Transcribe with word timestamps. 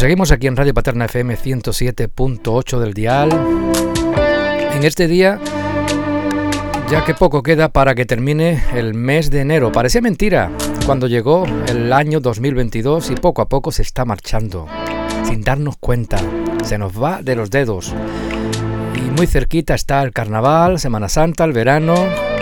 seguimos 0.00 0.32
aquí 0.32 0.46
en 0.46 0.56
Radio 0.56 0.72
Paterna 0.72 1.04
FM 1.04 1.36
107.8 1.36 2.78
del 2.78 2.94
dial. 2.94 3.28
En 4.72 4.82
este 4.82 5.06
día, 5.06 5.38
ya 6.90 7.04
que 7.04 7.12
poco 7.12 7.42
queda 7.42 7.68
para 7.68 7.94
que 7.94 8.06
termine 8.06 8.64
el 8.72 8.94
mes 8.94 9.30
de 9.30 9.42
enero. 9.42 9.72
Parecía 9.72 10.00
mentira 10.00 10.50
cuando 10.86 11.06
llegó 11.06 11.44
el 11.68 11.92
año 11.92 12.20
2022 12.20 13.10
y 13.10 13.14
poco 13.16 13.42
a 13.42 13.48
poco 13.50 13.72
se 13.72 13.82
está 13.82 14.06
marchando, 14.06 14.66
sin 15.24 15.42
darnos 15.42 15.76
cuenta. 15.76 16.16
Se 16.64 16.78
nos 16.78 17.00
va 17.00 17.20
de 17.20 17.36
los 17.36 17.50
dedos. 17.50 17.94
Y 18.96 19.02
muy 19.10 19.26
cerquita 19.26 19.74
está 19.74 20.02
el 20.02 20.14
carnaval, 20.14 20.80
Semana 20.80 21.10
Santa, 21.10 21.44
el 21.44 21.52
verano 21.52 21.94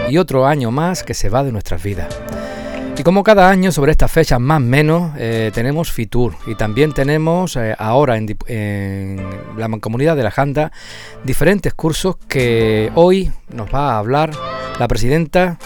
y 0.09 0.19
otro 0.19 0.47
año 0.47 0.71
más 0.71 1.03
que 1.03 1.13
se 1.13 1.29
va 1.29 1.43
de 1.43 1.51
nuestras 1.51 1.83
vidas. 1.83 2.17
Y 2.99 3.05
como 3.05 3.23
cada 3.23 3.49
año 3.49 3.71
sobre 3.71 3.93
estas 3.93 4.11
fechas 4.11 4.41
más 4.41 4.57
o 4.57 4.65
menos 4.65 5.13
eh, 5.17 5.53
tenemos 5.55 5.93
Fitur 5.93 6.35
y 6.49 6.57
también 6.57 6.93
tenemos 6.93 7.55
eh, 7.55 7.73
ahora 7.79 8.17
en, 8.17 9.17
la 9.57 9.69
comunidad 9.79 10.17
de 10.17 10.25
la 10.25 10.33
Janda 10.33 10.73
diferentes 11.23 11.75
cursos 11.75 12.17
que 12.17 12.91
hoy 12.97 13.31
nos 13.55 13.73
va 13.73 13.93
a 13.93 13.99
hablar 14.01 14.31
la 14.81 14.89
presidenta 14.89 15.59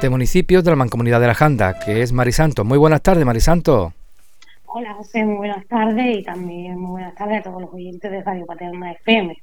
de 0.00 0.08
municipios 0.08 0.64
de 0.64 0.70
la 0.70 0.76
Mancomunidad 0.76 1.20
de 1.20 1.26
la 1.26 1.34
Janda, 1.34 1.78
que 1.78 2.00
es 2.00 2.10
Marisanto. 2.14 2.64
Muy 2.64 2.78
buenas 2.78 3.02
tardes, 3.02 3.26
Marisanto. 3.26 3.92
Hola 4.64 4.94
José, 4.94 5.22
muy 5.26 5.36
buenas 5.36 5.66
tardes 5.66 6.20
y 6.20 6.22
también 6.22 6.78
muy 6.78 6.92
buenas 6.92 7.14
tardes 7.16 7.40
a 7.40 7.42
todos 7.42 7.60
los 7.60 7.74
oyentes 7.74 8.10
de 8.10 8.22
Radio 8.22 8.46
Paterna 8.46 8.92
FM. 8.92 9.36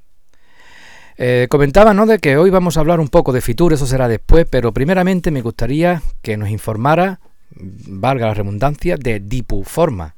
Eh, 1.20 1.48
comentaba 1.50 1.92
¿no? 1.92 2.06
de 2.06 2.20
que 2.20 2.36
hoy 2.36 2.48
vamos 2.48 2.76
a 2.76 2.80
hablar 2.80 3.00
un 3.00 3.08
poco 3.08 3.32
de 3.32 3.40
Fitur, 3.40 3.72
eso 3.72 3.86
será 3.86 4.06
después, 4.06 4.46
pero 4.48 4.72
primeramente 4.72 5.32
me 5.32 5.42
gustaría 5.42 6.00
que 6.22 6.36
nos 6.36 6.48
informara, 6.48 7.18
valga 7.50 8.28
la 8.28 8.34
redundancia, 8.34 8.96
de 8.96 9.18
Dipu 9.18 9.64
Forma. 9.64 10.14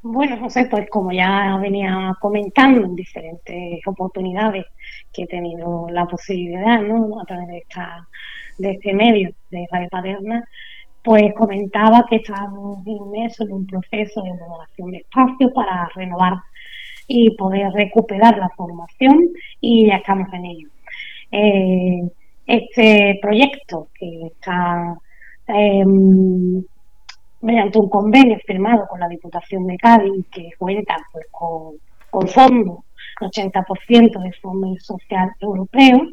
Bueno, 0.00 0.38
José, 0.38 0.66
pues 0.70 0.88
como 0.88 1.12
ya 1.12 1.58
venía 1.60 2.16
comentando 2.20 2.86
en 2.86 2.96
diferentes 2.96 3.86
oportunidades 3.86 4.64
que 5.12 5.24
he 5.24 5.26
tenido 5.26 5.88
la 5.90 6.06
posibilidad, 6.06 6.80
¿no? 6.80 7.20
A 7.20 7.24
través 7.26 7.48
de, 7.48 7.58
esta, 7.58 8.08
de 8.56 8.70
este 8.72 8.94
medio 8.94 9.30
de 9.50 9.66
Radio 9.70 9.88
Paterna, 9.90 10.48
pues 11.02 11.34
comentaba 11.34 12.06
que 12.08 12.16
estábamos 12.16 12.86
inmersos 12.86 13.46
en 13.46 13.52
un 13.52 13.66
proceso 13.66 14.22
de 14.22 14.32
renovación 14.32 14.90
de 14.90 14.96
espacio 14.98 15.52
para 15.52 15.86
renovar 15.94 16.34
y 17.06 17.30
poder 17.36 17.72
recuperar 17.72 18.38
la 18.38 18.48
formación 18.50 19.30
y 19.60 19.86
ya 19.86 19.96
estamos 19.96 20.32
en 20.32 20.44
ello. 20.44 20.68
Eh, 21.30 22.02
este 22.46 23.18
proyecto 23.20 23.88
que 23.98 24.26
está 24.26 24.96
em, 25.46 26.62
mediante 27.40 27.78
un 27.78 27.88
convenio 27.88 28.38
firmado 28.46 28.86
con 28.88 29.00
la 29.00 29.08
Diputación 29.08 29.66
de 29.66 29.76
Cádiz 29.76 30.26
que 30.30 30.50
cuenta 30.58 30.96
pues, 31.12 31.26
con, 31.30 31.74
con 32.10 32.28
fondos, 32.28 32.78
80% 33.20 34.22
de 34.22 34.32
Fondo 34.32 34.74
Social 34.78 35.30
Europeo, 35.40 36.08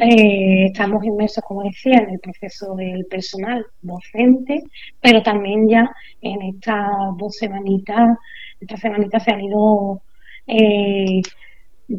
eh, 0.00 0.66
estamos 0.66 1.04
inmersos, 1.04 1.44
como 1.44 1.62
decía, 1.62 1.98
en 1.98 2.10
el 2.10 2.18
proceso 2.18 2.74
del 2.74 3.06
personal 3.06 3.64
docente, 3.80 4.64
pero 5.00 5.22
también 5.22 5.68
ya 5.68 5.88
en 6.20 6.42
estas 6.42 6.88
dos 7.16 7.36
semanitas 7.36 8.18
esta 8.64 8.76
semanita 8.76 9.20
se 9.20 9.30
han 9.30 9.40
ido 9.40 10.02
eh, 10.46 11.22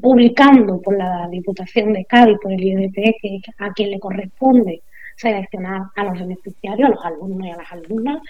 publicando 0.02 0.82
por 0.82 0.98
la 0.98 1.28
Diputación 1.30 1.94
de 1.94 2.06
Cádiz, 2.06 2.38
por 2.42 2.52
el 2.52 2.64
IDP, 2.64 3.16
que 3.22 3.40
a 3.60 3.72
quien 3.72 3.92
le 3.92 4.00
corresponde 4.00 4.82
seleccionar 5.16 5.84
a 5.96 6.04
los 6.04 6.20
beneficiarios, 6.20 6.90
a 6.90 6.92
los 6.92 7.06
alumnos 7.06 7.48
y 7.48 7.52
a 7.52 7.58
las 7.58 7.72
alumnas, 7.72 8.22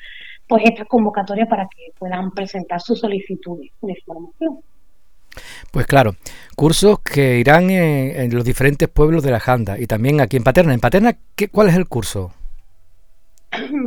pues 0.47 0.64
esta 0.66 0.86
convocatoria 0.86 1.47
para 1.47 1.67
que 1.67 1.92
puedan 1.97 2.31
presentar 2.31 2.80
sus 2.82 2.99
solicitudes 2.99 3.71
de 3.82 3.95
formación. 4.05 4.59
Pues 5.71 5.86
claro, 5.86 6.15
cursos 6.55 6.99
que 6.99 7.39
irán 7.39 7.70
en, 7.70 8.33
los 8.33 8.45
diferentes 8.45 8.88
pueblos 8.88 9.23
de 9.23 9.32
la 9.32 9.39
Janda 9.39 9.77
y 9.80 9.88
también 9.88 10.21
aquí 10.21 10.38
en 10.38 10.43
Paterna. 10.43 10.73
¿En 10.73 10.80
Paterna 10.80 11.17
¿qué, 11.36 11.49
cuál 11.49 11.70
es 11.70 11.76
el 11.76 11.88
curso? 11.88 12.32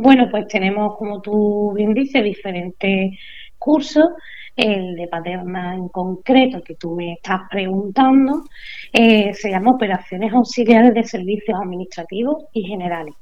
Bueno, 0.01 0.27
pues 0.29 0.47
tenemos, 0.47 0.97
como 0.97 1.21
tú 1.21 1.73
bien 1.75 1.93
dices, 1.93 2.23
diferentes 2.23 3.17
cursos 3.57 4.09
el 4.55 4.95
de 4.95 5.07
Paterna 5.07 5.75
en 5.75 5.87
concreto 5.89 6.61
que 6.61 6.75
tú 6.75 6.95
me 6.95 7.13
estás 7.13 7.41
preguntando, 7.49 8.43
eh, 8.91 9.33
se 9.33 9.49
llama 9.49 9.71
Operaciones 9.71 10.33
Auxiliares 10.33 10.93
de 10.93 11.03
Servicios 11.03 11.59
Administrativos 11.61 12.45
y 12.53 12.63
Generales. 12.63 13.15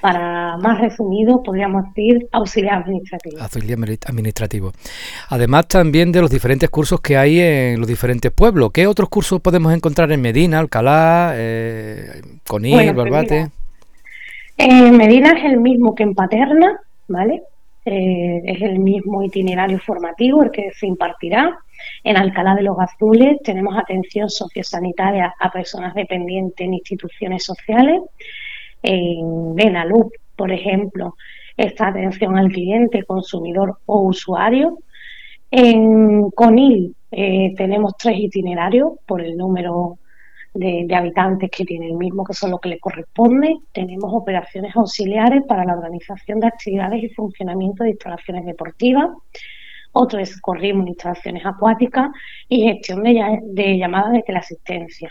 Para 0.00 0.56
más 0.58 0.80
resumido, 0.80 1.42
podríamos 1.42 1.86
decir 1.86 2.28
auxiliar 2.30 2.82
administrativo. 2.82 3.40
Auxiliar 3.40 3.78
administrativo. 4.06 4.72
Además, 5.28 5.66
también 5.66 6.12
de 6.12 6.20
los 6.20 6.30
diferentes 6.30 6.70
cursos 6.70 7.00
que 7.00 7.16
hay 7.16 7.40
en 7.40 7.80
los 7.80 7.88
diferentes 7.88 8.30
pueblos. 8.30 8.70
¿Qué 8.72 8.86
otros 8.86 9.08
cursos 9.08 9.40
podemos 9.40 9.74
encontrar 9.74 10.12
en 10.12 10.20
Medina, 10.20 10.60
Alcalá, 10.60 11.32
eh, 11.34 12.22
Conil, 12.46 12.76
pues 12.76 12.94
Barbate? 12.94 13.50
en 14.58 14.96
Medina 14.96 15.32
es 15.32 15.44
el 15.44 15.60
mismo 15.60 15.94
que 15.94 16.04
en 16.04 16.14
Paterna, 16.14 16.80
¿vale? 17.08 17.42
Eh, 17.88 18.42
es 18.44 18.62
el 18.62 18.80
mismo 18.80 19.22
itinerario 19.22 19.78
formativo 19.78 20.42
el 20.42 20.50
que 20.50 20.72
se 20.72 20.88
impartirá. 20.88 21.56
En 22.02 22.16
Alcalá 22.16 22.56
de 22.56 22.64
los 22.64 22.76
Azules 22.80 23.38
tenemos 23.44 23.78
atención 23.78 24.28
sociosanitaria 24.28 25.32
a 25.38 25.52
personas 25.52 25.94
dependientes 25.94 26.66
en 26.66 26.74
instituciones 26.74 27.44
sociales. 27.44 28.02
En 28.82 29.54
Benalub, 29.54 30.10
por 30.34 30.50
ejemplo, 30.50 31.14
esta 31.56 31.86
atención 31.86 32.36
al 32.36 32.50
cliente, 32.50 33.04
consumidor 33.04 33.78
o 33.86 34.00
usuario. 34.00 34.78
En 35.52 36.28
Conil 36.30 36.96
eh, 37.12 37.54
tenemos 37.56 37.96
tres 37.96 38.18
itinerarios 38.18 38.94
por 39.06 39.22
el 39.22 39.36
número 39.36 39.98
de, 40.58 40.94
habitantes 40.94 41.50
que 41.50 41.64
tiene 41.64 41.86
el 41.86 41.94
mismo, 41.94 42.24
que 42.24 42.34
son 42.34 42.50
los 42.50 42.60
que 42.60 42.70
le 42.70 42.78
corresponde. 42.78 43.56
Tenemos 43.72 44.12
operaciones 44.12 44.74
auxiliares 44.76 45.42
para 45.46 45.64
la 45.64 45.74
organización 45.74 46.40
de 46.40 46.48
actividades 46.48 47.02
y 47.02 47.08
funcionamiento 47.10 47.84
de 47.84 47.90
instalaciones 47.90 48.44
deportivas. 48.44 49.10
Otro 49.92 50.18
es 50.18 50.40
corrismo 50.40 50.82
en 50.82 50.88
instalaciones 50.88 51.44
acuáticas 51.46 52.10
y 52.48 52.62
gestión 52.62 53.02
de, 53.02 53.78
llamadas 53.78 54.12
de 54.12 54.22
teleasistencia. 54.22 55.10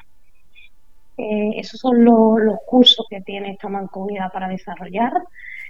Eh, 1.17 1.51
esos 1.55 1.79
son 1.79 2.03
los 2.03 2.57
cursos 2.67 3.05
que 3.09 3.21
tiene 3.21 3.51
esta 3.51 3.69
mancomunidad 3.69 4.31
para 4.31 4.47
desarrollar. 4.47 5.13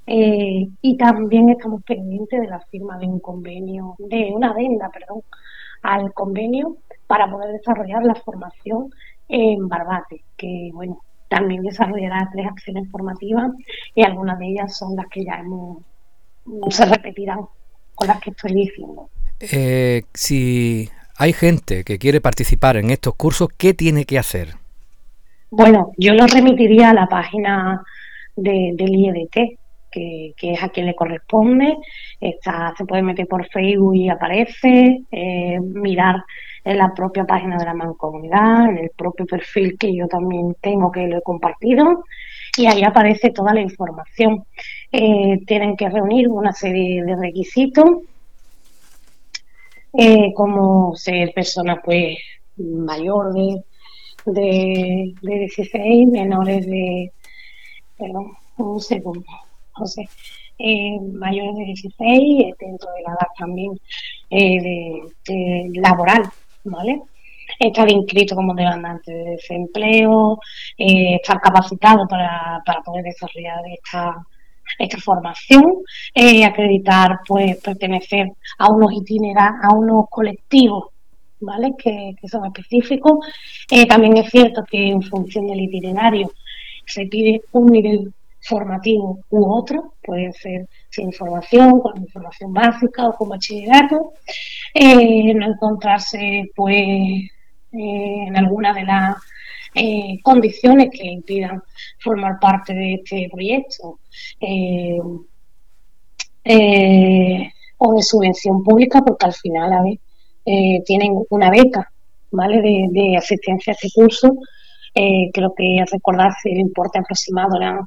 Eh, 0.07 0.67
y 0.81 0.97
también 0.97 1.49
estamos 1.49 1.83
pendientes 1.83 2.39
de 2.39 2.47
la 2.47 2.59
firma 2.59 2.97
de 2.99 3.07
un 3.07 3.19
convenio, 3.19 3.95
de 3.97 4.31
una 4.33 4.51
adenda, 4.51 4.89
perdón, 4.89 5.23
al 5.81 6.13
convenio 6.13 6.77
para 7.07 7.29
poder 7.29 7.51
desarrollar 7.53 8.03
la 8.03 8.15
formación 8.15 8.91
en 9.27 9.67
Barbate, 9.67 10.23
que 10.37 10.69
bueno, 10.73 10.99
también 11.27 11.63
desarrollará 11.63 12.29
tres 12.31 12.45
acciones 12.47 12.89
formativas 12.91 13.51
y 13.93 14.03
algunas 14.03 14.39
de 14.39 14.47
ellas 14.47 14.77
son 14.77 14.95
las 14.95 15.07
que 15.07 15.25
ya 15.25 15.39
hemos, 15.39 15.79
se 16.69 16.85
repetirán 16.85 17.39
con 17.95 18.07
las 18.07 18.19
que 18.21 18.29
estoy 18.31 18.53
diciendo. 18.53 19.09
Eh, 19.39 20.03
si 20.13 20.89
hay 21.17 21.33
gente 21.33 21.83
que 21.83 21.97
quiere 21.97 22.21
participar 22.21 22.77
en 22.77 22.89
estos 22.89 23.15
cursos, 23.15 23.49
¿qué 23.57 23.73
tiene 23.73 24.05
que 24.05 24.19
hacer? 24.19 24.55
Bueno, 25.49 25.91
yo 25.97 26.13
lo 26.13 26.27
remitiría 26.27 26.89
a 26.89 26.93
la 26.93 27.07
página 27.07 27.83
del 28.35 28.75
IEDT, 28.77 29.57
que, 29.91 30.33
es 30.41 30.63
a 30.63 30.69
quien 30.69 30.87
le 30.87 30.95
corresponde. 30.95 31.77
Está, 32.19 32.73
se 32.77 32.85
puede 32.85 33.01
meter 33.01 33.27
por 33.27 33.47
Facebook 33.47 33.95
y 33.95 34.09
aparece, 34.09 35.03
eh, 35.11 35.59
mirar 35.61 36.23
en 36.65 36.79
la 36.79 36.93
propia 36.93 37.25
página 37.25 37.57
de 37.57 37.65
la 37.65 37.75
mancomunidad, 37.75 38.69
en 38.69 38.79
el 38.79 38.89
propio 38.89 39.27
perfil 39.27 39.77
que 39.77 39.95
yo 39.95 40.07
también 40.07 40.55
tengo 40.59 40.91
que 40.91 41.07
lo 41.07 41.19
he 41.19 41.21
compartido 41.21 42.03
y 42.57 42.65
ahí 42.65 42.83
aparece 42.83 43.29
toda 43.29 43.53
la 43.53 43.61
información. 43.61 44.45
Eh, 44.91 45.41
tienen 45.45 45.77
que 45.77 45.89
reunir 45.89 46.27
una 46.27 46.53
serie 46.53 47.03
de 47.03 47.15
requisitos 47.15 47.85
eh, 49.93 50.33
como 50.33 50.95
ser 50.95 51.33
persona 51.33 51.81
pues 51.83 52.17
mayor 52.57 53.33
de, 53.33 53.63
de, 54.25 55.13
16, 55.21 56.07
menores 56.07 56.65
de, 56.65 57.11
perdón, 57.95 58.31
un 58.57 58.81
segundo, 58.81 59.25
José, 59.73 60.09
eh, 60.57 60.99
mayores 61.13 61.55
de 61.57 61.65
16, 61.65 62.55
dentro 62.59 62.89
de 62.93 63.01
la 63.03 63.11
edad 63.11 63.27
también 63.37 63.79
de 64.29 65.79
laboral, 65.79 66.23
¿vale? 66.65 67.01
Estar 67.59 67.89
inscrito 67.89 68.35
como 68.35 68.53
demandante 68.53 69.11
de 69.13 69.31
desempleo, 69.31 70.39
eh, 70.77 71.15
estar 71.15 71.39
capacitado 71.39 72.07
para, 72.07 72.61
poder 72.83 73.03
desarrollar 73.03 73.61
esta, 73.71 74.15
esta 74.79 74.97
formación, 74.97 75.63
eh, 76.13 76.43
acreditar, 76.43 77.19
pues, 77.27 77.57
pertenecer 77.61 78.31
a 78.57 78.69
unos 78.69 78.91
itinerarios, 78.93 79.63
a 79.63 79.73
unos 79.73 80.05
colectivos, 80.09 80.85
¿vale? 81.39 81.73
Que, 81.77 82.15
son 82.27 82.45
específicos. 82.45 83.25
Eh, 83.71 83.85
también 83.85 84.17
es 84.17 84.29
cierto 84.29 84.63
que 84.63 84.89
en 84.89 85.01
función 85.01 85.47
del 85.47 85.61
itinerario 85.61 86.31
se 86.85 87.05
pide 87.07 87.41
un 87.51 87.67
nivel 87.67 88.13
formativo 88.45 89.19
u 89.29 89.51
otro, 89.51 89.95
puede 90.03 90.31
ser 90.33 90.67
sin 90.89 91.07
información, 91.07 91.79
con 91.79 91.97
información 91.97 92.53
básica 92.53 93.07
o 93.07 93.13
con 93.13 93.29
bachillerato, 93.29 94.13
eh, 94.73 95.33
no 95.33 95.47
encontrarse 95.47 96.51
pues 96.55 96.77
eh, 96.77 97.29
en 97.71 98.37
alguna 98.37 98.73
de 98.73 98.83
las 98.83 99.15
eh, 99.73 100.19
condiciones 100.21 100.89
que 100.91 101.07
impidan 101.07 101.61
formar 101.99 102.39
parte 102.39 102.73
de 102.73 102.93
este 102.95 103.27
proyecto 103.31 103.99
o 107.77 107.93
de 107.93 108.03
subvención 108.03 108.63
pública, 108.63 109.01
porque 109.01 109.25
al 109.25 109.33
final 109.33 109.73
a 109.73 109.81
ver, 109.81 109.99
tienen 110.85 111.23
una 111.29 111.49
beca 111.49 111.91
¿vale? 112.31 112.61
de, 112.61 113.17
asistencia 113.17 113.73
a 113.73 113.75
este 113.75 113.89
curso. 113.93 114.37
creo 115.33 115.53
que 115.57 115.83
recordarse 115.91 116.51
el 116.51 116.59
importe 116.59 116.99
aproximado 116.99 117.57
eran 117.57 117.79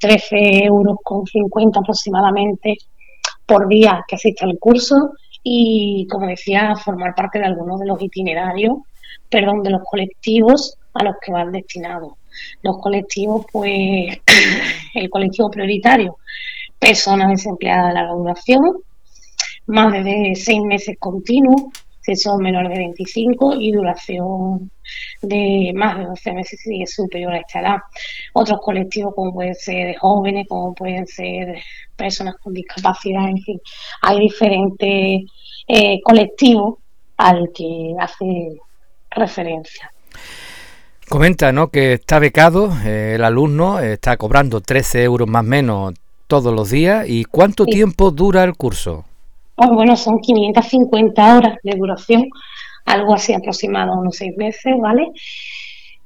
13 0.00 0.64
euros 0.64 0.96
con 1.04 1.26
50 1.26 1.80
aproximadamente 1.80 2.78
por 3.46 3.68
día 3.68 4.04
que 4.08 4.16
asiste 4.16 4.44
al 4.44 4.58
curso 4.58 4.94
y, 5.42 6.06
como 6.10 6.26
decía, 6.26 6.74
formar 6.76 7.14
parte 7.14 7.38
de 7.38 7.46
algunos 7.46 7.78
de 7.80 7.86
los 7.86 8.00
itinerarios, 8.02 8.78
perdón, 9.28 9.62
de 9.62 9.70
los 9.70 9.82
colectivos 9.84 10.76
a 10.94 11.04
los 11.04 11.16
que 11.24 11.32
van 11.32 11.52
destinados. 11.52 12.14
Los 12.62 12.78
colectivos, 12.78 13.46
pues, 13.52 14.18
el 14.94 15.10
colectivo 15.10 15.50
prioritario, 15.50 16.16
personas 16.78 17.30
desempleadas 17.30 17.88
de 17.88 17.94
la 17.94 18.08
duración, 18.08 18.60
más 19.66 19.92
de 19.92 20.32
seis 20.34 20.60
meses 20.62 20.96
continuos, 20.98 21.62
si 22.00 22.16
son 22.16 22.42
menores 22.42 22.70
de 22.70 22.78
25 22.78 23.54
y 23.60 23.72
duración 23.72 24.70
de 25.22 25.72
más 25.74 25.98
de 25.98 26.04
12 26.04 26.32
meses 26.32 26.60
si 26.60 26.82
es 26.82 26.94
superior 26.94 27.32
a 27.32 27.38
esta 27.38 27.60
edad. 27.60 27.76
Otros 28.32 28.60
colectivos 28.62 29.14
como 29.14 29.32
pueden 29.32 29.54
ser 29.54 29.96
jóvenes, 29.98 30.46
como 30.48 30.74
pueden 30.74 31.06
ser 31.06 31.58
personas 31.96 32.36
con 32.42 32.54
discapacidad, 32.54 33.28
en 33.28 33.38
fin, 33.38 33.60
hay 34.02 34.20
diferentes 34.20 35.22
eh, 35.68 36.00
colectivos 36.02 36.78
al 37.16 37.50
que 37.54 37.94
hace 37.98 38.58
referencia. 39.10 39.92
Comenta 41.08 41.52
¿no? 41.52 41.68
que 41.70 41.94
está 41.94 42.18
becado, 42.18 42.72
eh, 42.84 43.14
el 43.16 43.24
alumno 43.24 43.80
está 43.80 44.16
cobrando 44.16 44.60
13 44.60 45.02
euros 45.02 45.28
más 45.28 45.44
o 45.44 45.48
menos 45.48 45.94
todos 46.28 46.54
los 46.54 46.70
días. 46.70 47.06
¿Y 47.08 47.24
cuánto 47.24 47.66
tiempo 47.66 48.12
dura 48.12 48.44
el 48.44 48.54
curso? 48.54 49.04
Pues 49.60 49.72
bueno, 49.72 49.94
son 49.94 50.20
550 50.20 51.36
horas 51.36 51.58
de 51.62 51.76
duración, 51.76 52.30
algo 52.86 53.12
así 53.12 53.34
aproximado 53.34 53.92
unos 53.92 54.16
seis 54.16 54.34
meses, 54.34 54.72
¿vale? 54.80 55.08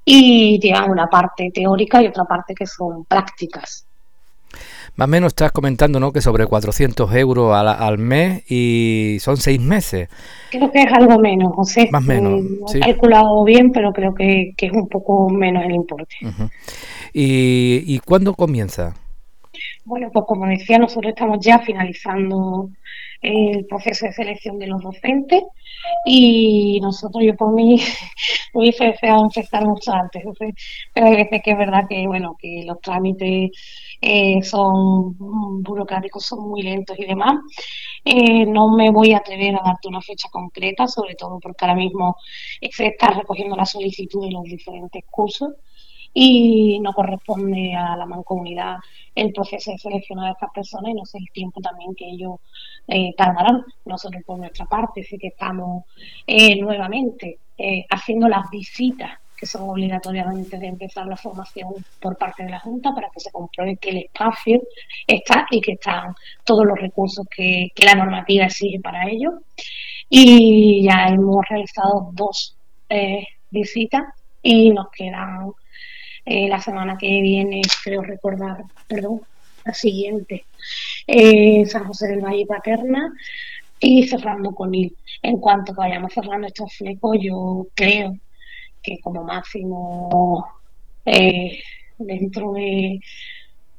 Y 0.04 0.58
llevan 0.58 0.90
una 0.90 1.06
parte 1.06 1.52
teórica 1.54 2.02
y 2.02 2.08
otra 2.08 2.24
parte 2.24 2.52
que 2.52 2.66
son 2.66 3.04
prácticas. 3.04 3.86
Más 4.96 5.06
o 5.06 5.08
menos 5.08 5.28
estás 5.28 5.52
comentando, 5.52 6.00
¿no? 6.00 6.10
Que 6.10 6.20
sobre 6.20 6.46
400 6.46 7.14
euros 7.14 7.54
al, 7.54 7.96
mes 7.98 8.42
y 8.50 9.18
son 9.20 9.36
seis 9.36 9.60
meses. 9.60 10.08
Creo 10.50 10.72
que 10.72 10.82
es 10.82 10.92
algo 10.92 11.20
menos, 11.20 11.52
José. 11.54 11.88
Más 11.92 12.02
o 12.02 12.06
menos. 12.08 12.42
sí. 12.66 12.78
He 12.78 12.80
calculado 12.80 13.44
bien, 13.44 13.70
pero 13.70 13.92
creo 13.92 14.16
que, 14.16 14.52
es 14.56 14.72
un 14.72 14.88
poco 14.88 15.30
menos 15.30 15.64
el 15.64 15.76
importe. 15.76 16.16
¿Y, 17.12 17.84
¿Y 17.86 18.00
cuándo 18.00 18.34
comienza? 18.34 18.94
Bueno, 19.84 20.10
pues 20.12 20.24
como 20.26 20.46
decía, 20.46 20.78
nosotros 20.78 21.10
estamos 21.10 21.38
ya 21.40 21.58
finalizando 21.60 22.70
el 23.20 23.64
proceso 23.66 24.06
de 24.06 24.12
selección 24.12 24.58
de 24.58 24.66
los 24.66 24.82
docentes 24.82 25.42
y 26.04 26.78
nosotros, 26.80 27.24
yo 27.24 27.34
por 27.36 27.52
mí, 27.54 27.80
hubiese 28.54 28.84
deseado 28.84 29.24
empezar 29.24 29.64
mucho 29.66 29.92
antes, 29.92 30.22
pero 30.92 31.06
hay 31.06 31.16
veces 31.16 31.42
que 31.42 31.50
es 31.52 31.58
verdad 31.58 31.84
que, 31.88 32.06
bueno, 32.06 32.36
que 32.38 32.64
los 32.66 32.80
trámites 32.80 33.50
eh, 34.00 34.42
son 34.42 35.16
burocráticos, 35.62 36.24
son 36.26 36.48
muy 36.48 36.62
lentos 36.62 36.98
y 36.98 37.06
demás. 37.06 37.36
Eh, 38.04 38.46
no 38.46 38.76
me 38.76 38.90
voy 38.90 39.12
a 39.12 39.18
atrever 39.18 39.54
a 39.56 39.62
darte 39.64 39.88
una 39.88 40.02
fecha 40.02 40.28
concreta, 40.30 40.86
sobre 40.86 41.14
todo 41.14 41.40
porque 41.40 41.64
ahora 41.64 41.76
mismo 41.76 42.16
se 42.70 42.86
está 42.86 43.10
recogiendo 43.10 43.56
la 43.56 43.66
solicitud 43.66 44.24
de 44.24 44.32
los 44.32 44.44
diferentes 44.44 45.04
cursos 45.10 45.50
y 46.16 46.78
no 46.78 46.92
corresponde 46.92 47.74
a 47.74 47.96
la 47.96 48.06
mancomunidad 48.06 48.76
el 49.14 49.32
proceso 49.32 49.72
de 49.72 49.78
seleccionar 49.78 50.28
a 50.28 50.32
estas 50.32 50.50
personas 50.52 50.92
y 50.92 50.94
no 50.94 51.04
sé 51.04 51.18
el 51.18 51.30
tiempo 51.32 51.60
también 51.60 51.94
que 51.96 52.08
ellos 52.08 52.36
eh, 52.86 53.12
tardarán. 53.16 53.64
Nosotros 53.84 54.22
por 54.24 54.38
nuestra 54.38 54.64
parte 54.66 55.02
sí 55.02 55.18
que 55.18 55.28
estamos 55.28 55.84
eh, 56.26 56.60
nuevamente 56.60 57.38
eh, 57.58 57.84
haciendo 57.90 58.28
las 58.28 58.48
visitas 58.48 59.18
que 59.36 59.46
son 59.46 59.68
obligatorias 59.68 60.28
antes 60.28 60.60
de 60.60 60.68
empezar 60.68 61.06
la 61.06 61.16
formación 61.16 61.74
por 62.00 62.16
parte 62.16 62.44
de 62.44 62.50
la 62.50 62.60
Junta 62.60 62.94
para 62.94 63.10
que 63.10 63.18
se 63.18 63.32
compruebe 63.32 63.76
que 63.76 63.90
el 63.90 63.96
espacio 63.98 64.62
está 65.08 65.46
y 65.50 65.60
que 65.60 65.72
están 65.72 66.14
todos 66.44 66.64
los 66.64 66.78
recursos 66.78 67.26
que, 67.28 67.70
que 67.74 67.84
la 67.84 67.96
normativa 67.96 68.44
exige 68.44 68.78
para 68.78 69.08
ello. 69.10 69.40
Y 70.08 70.84
ya 70.84 71.08
hemos 71.08 71.44
realizado 71.48 72.10
dos 72.12 72.56
visitas 73.50 74.04
y 74.40 74.70
nos 74.70 74.88
quedan 74.90 75.50
eh, 76.24 76.48
la 76.48 76.60
semana 76.60 76.96
que 76.98 77.06
viene, 77.20 77.62
creo 77.82 78.02
recordar, 78.02 78.64
perdón, 78.88 79.20
la 79.64 79.74
siguiente, 79.74 80.44
eh, 81.06 81.64
San 81.66 81.84
José 81.84 82.08
del 82.08 82.20
Valle 82.20 82.46
Paterna 82.46 83.12
y 83.80 84.06
cerrando 84.06 84.54
con 84.54 84.74
él. 84.74 84.94
En 85.22 85.38
cuanto 85.38 85.74
vayamos 85.74 86.12
cerrando 86.12 86.46
estos 86.46 86.74
flecos, 86.74 87.16
yo 87.20 87.66
creo 87.74 88.16
que 88.82 88.98
como 89.00 89.24
máximo 89.24 90.46
eh, 91.04 91.58
dentro 91.98 92.52
de 92.52 93.00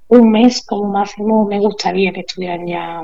un 0.08 0.32
mes 0.32 0.66
como 0.66 0.92
máximo 0.92 1.46
me 1.46 1.60
gustaría 1.60 2.12
que 2.12 2.22
estuvieran 2.22 2.68
ya 2.68 3.02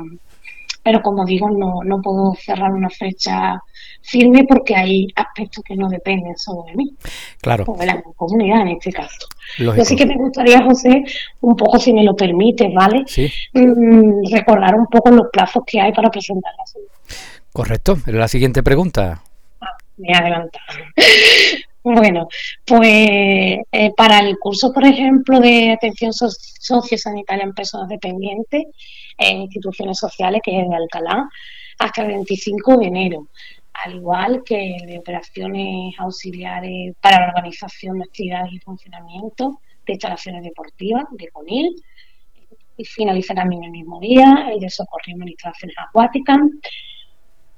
pero 0.84 1.02
como 1.02 1.26
digo, 1.26 1.50
no, 1.50 1.82
no 1.84 2.02
puedo 2.02 2.34
cerrar 2.36 2.72
una 2.72 2.90
fecha 2.90 3.62
firme 4.02 4.46
porque 4.48 4.76
hay 4.76 5.08
aspectos 5.16 5.64
que 5.64 5.76
no 5.76 5.88
dependen 5.90 6.36
solo 6.38 6.64
de 6.64 6.76
mí. 6.76 6.96
Claro. 7.42 7.66
O 7.68 7.78
de 7.78 7.86
la 7.86 8.02
comunidad 8.16 8.62
en 8.62 8.70
este 8.70 8.92
caso. 8.92 9.28
Así 9.80 9.96
que 9.96 10.06
me 10.06 10.16
gustaría, 10.16 10.62
José, 10.64 11.04
un 11.42 11.56
poco, 11.56 11.78
si 11.78 11.94
me 11.94 12.04
lo 12.04 12.16
permite, 12.16 12.70
¿vale? 12.74 13.04
Sí. 13.06 13.32
Mm, 13.54 14.32
recordar 14.32 14.76
un 14.76 14.88
poco 14.88 15.12
los 15.12 15.28
plazos 15.32 15.64
que 15.66 15.80
hay 15.80 15.92
para 15.94 16.10
presentar 16.10 16.52
la 16.58 16.66
solicitud. 16.66 17.02
Correcto. 17.54 17.98
La 18.08 18.28
siguiente 18.28 18.64
pregunta. 18.64 19.22
Ah, 19.60 19.78
me 19.98 20.10
he 20.10 20.16
adelantado. 20.16 20.66
Bueno, 21.84 22.28
pues 22.64 22.88
eh, 23.72 23.92
para 23.98 24.20
el 24.20 24.38
curso, 24.38 24.72
por 24.72 24.86
ejemplo, 24.86 25.40
de 25.40 25.72
atención 25.72 26.14
sociosanitaria 26.14 27.44
en 27.44 27.54
personas 27.54 27.90
dependientes 27.90 28.66
en 29.22 29.42
instituciones 29.44 29.98
sociales, 29.98 30.42
que 30.44 30.60
es 30.60 30.68
de 30.68 30.76
Alcalá, 30.76 31.30
hasta 31.80 32.02
el 32.02 32.10
25 32.10 32.78
de 32.78 32.86
enero, 32.86 33.28
al 33.74 33.96
igual 33.96 34.44
que 34.44 34.78
de 34.86 35.00
operaciones 35.00 35.96
auxiliares 35.98 36.96
para 37.02 37.20
la 37.20 37.28
organización 37.30 38.00
de 38.00 38.04
actividades 38.06 38.54
y 38.54 38.60
funcionamiento 38.60 39.60
de 39.86 39.94
instalaciones 39.94 40.44
deportivas 40.44 41.06
de 41.12 41.28
CONIL, 41.30 41.76
y 42.78 42.86
finaliza 42.86 43.34
también 43.34 43.64
el 43.64 43.72
mismo 43.72 44.00
día, 44.00 44.50
el 44.52 44.60
de 44.60 44.70
socorrismo 44.70 45.24
en 45.24 45.30
instalaciones 45.30 45.76
acuáticas, 45.78 46.38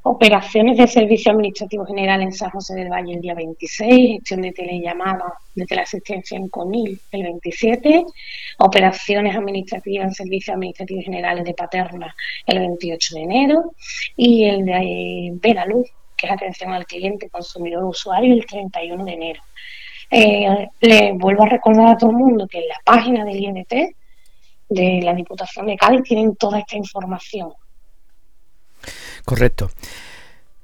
Operaciones 0.05 0.75
de 0.75 0.85
Servicio 0.85 1.31
Administrativo 1.31 1.85
General 1.85 2.21
en 2.21 2.33
San 2.33 2.49
José 2.49 2.75
del 2.75 2.91
Valle 2.91 3.13
el 3.13 3.21
día 3.21 3.35
26, 3.35 4.17
gestión 4.17 4.41
de 4.41 4.51
telellamada 4.51 5.33
de 5.55 5.65
teleasistencia 5.65 6.37
en 6.37 6.49
CONIL 6.49 6.99
el 7.13 7.23
27, 7.23 8.03
operaciones 8.57 9.33
administrativas 9.33 10.07
en 10.07 10.13
Servicios 10.13 10.55
Administrativos 10.55 11.05
Generales 11.05 11.45
de 11.45 11.53
Paterna 11.53 12.13
el 12.45 12.59
28 12.59 13.15
de 13.15 13.21
enero 13.21 13.71
y 14.17 14.43
el 14.43 14.65
de 14.65 15.31
Veraluz, 15.35 15.87
que 16.17 16.27
es 16.27 16.33
atención 16.33 16.73
al 16.73 16.85
cliente, 16.85 17.29
consumidor, 17.29 17.85
usuario, 17.85 18.33
el 18.33 18.45
31 18.45 19.05
de 19.05 19.13
enero. 19.13 19.41
Eh, 20.11 20.67
le 20.81 21.13
vuelvo 21.13 21.43
a 21.43 21.49
recordar 21.49 21.87
a 21.87 21.97
todo 21.97 22.09
el 22.09 22.17
mundo 22.17 22.45
que 22.45 22.57
en 22.57 22.67
la 22.67 22.81
página 22.83 23.23
del 23.23 23.39
INT 23.39 23.73
de 24.67 24.99
la 25.01 25.13
Diputación 25.13 25.67
de 25.67 25.77
Cádiz 25.77 26.03
tienen 26.03 26.35
toda 26.35 26.59
esta 26.59 26.75
información 26.75 27.53
Correcto. 29.25 29.69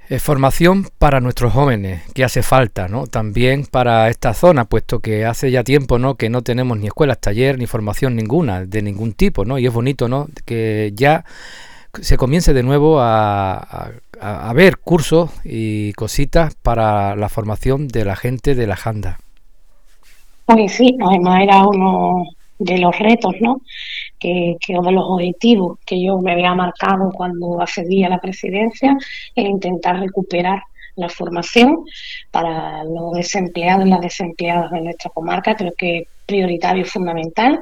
Eh, 0.09 0.17
formación 0.17 0.87
para 0.97 1.19
nuestros 1.19 1.53
jóvenes, 1.53 2.01
que 2.15 2.23
hace 2.23 2.41
falta, 2.41 2.87
¿no? 2.87 3.05
También 3.05 3.67
para 3.67 4.09
esta 4.09 4.33
zona, 4.33 4.65
puesto 4.65 5.01
que 5.01 5.23
hace 5.23 5.51
ya 5.51 5.63
tiempo, 5.63 5.99
¿no? 5.99 6.15
Que 6.15 6.29
no 6.29 6.41
tenemos 6.41 6.79
ni 6.79 6.87
escuelas, 6.87 7.19
taller, 7.19 7.59
ni 7.59 7.67
formación 7.67 8.15
ninguna, 8.15 8.65
de 8.65 8.81
ningún 8.81 9.13
tipo, 9.13 9.45
¿no? 9.45 9.59
Y 9.59 9.67
es 9.67 9.73
bonito, 9.73 10.07
¿no? 10.07 10.27
Que 10.45 10.93
ya 10.95 11.25
se 12.01 12.17
comience 12.17 12.53
de 12.53 12.63
nuevo 12.63 12.99
a, 12.99 13.91
a, 14.19 14.53
ver 14.53 14.77
cursos 14.77 15.29
y 15.43 15.93
cositas 15.93 16.55
para 16.55 17.15
la 17.15 17.29
formación 17.29 17.87
de 17.87 18.05
la 18.05 18.15
gente 18.15 18.55
de 18.55 18.65
la 18.65 18.75
Janda. 18.75 19.19
Pues 20.45 20.71
sí, 20.71 20.97
además 21.05 21.43
era 21.43 21.67
uno 21.67 22.25
de 22.57 22.79
los 22.79 22.97
retos, 22.97 23.35
¿no? 23.41 23.61
Que, 24.19 24.57
que, 24.59 24.77
o 24.77 24.81
de 24.81 24.91
los 24.91 25.03
objetivos 25.07 25.79
que 25.85 26.03
yo 26.03 26.19
me 26.19 26.33
había 26.33 26.53
marcado 26.53 27.11
cuando 27.11 27.61
accedí 27.61 28.03
a 28.03 28.09
la 28.09 28.19
presidencia, 28.19 28.97
el 29.35 29.47
intentar 29.47 29.99
recuperar 29.99 30.61
la 30.95 31.09
formación 31.09 31.85
para 32.31 32.83
los 32.83 33.13
desempleados 33.13 33.87
y 33.87 33.89
las 33.89 34.01
desempleadas 34.01 34.71
de 34.71 34.81
nuestra 34.81 35.09
comarca. 35.11 35.55
Creo 35.55 35.73
que 35.77 36.07
prioritario 36.25 36.83
y 36.83 36.85
fundamental. 36.85 37.59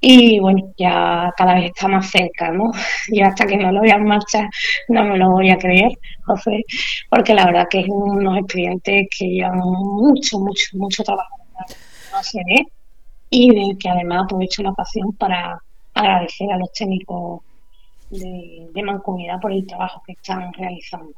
Y 0.00 0.38
bueno, 0.38 0.74
ya 0.76 1.32
cada 1.36 1.54
vez 1.54 1.66
está 1.66 1.88
más 1.88 2.10
cerca, 2.10 2.50
¿no? 2.50 2.70
Y 3.08 3.22
hasta 3.22 3.46
que 3.46 3.56
no 3.56 3.72
lo 3.72 3.80
vea 3.80 3.96
en 3.96 4.04
marcha 4.04 4.48
no 4.88 5.04
me 5.04 5.16
lo 5.16 5.30
voy 5.30 5.50
a 5.50 5.58
creer, 5.58 5.92
José, 6.26 6.64
porque 7.08 7.34
la 7.34 7.46
verdad 7.46 7.66
que 7.70 7.80
es 7.80 7.86
unos 7.88 8.38
expedientes 8.38 9.08
que 9.16 9.26
llevan 9.26 9.58
mucho, 9.58 10.38
mucho, 10.38 10.66
mucho 10.74 11.02
trabajo 11.02 11.36
no 12.12 12.20
y 13.30 13.50
de 13.50 13.76
que 13.78 13.88
además 13.88 14.24
aprovecho 14.24 14.62
la 14.62 14.70
ocasión 14.70 15.12
para 15.14 15.58
agradecer 15.94 16.50
a 16.52 16.58
los 16.58 16.72
técnicos 16.72 17.42
de, 18.10 18.68
de 18.72 18.82
Mancomunidad 18.82 19.40
por 19.40 19.52
el 19.52 19.66
trabajo 19.66 20.02
que 20.06 20.12
están 20.12 20.52
realizando. 20.52 21.12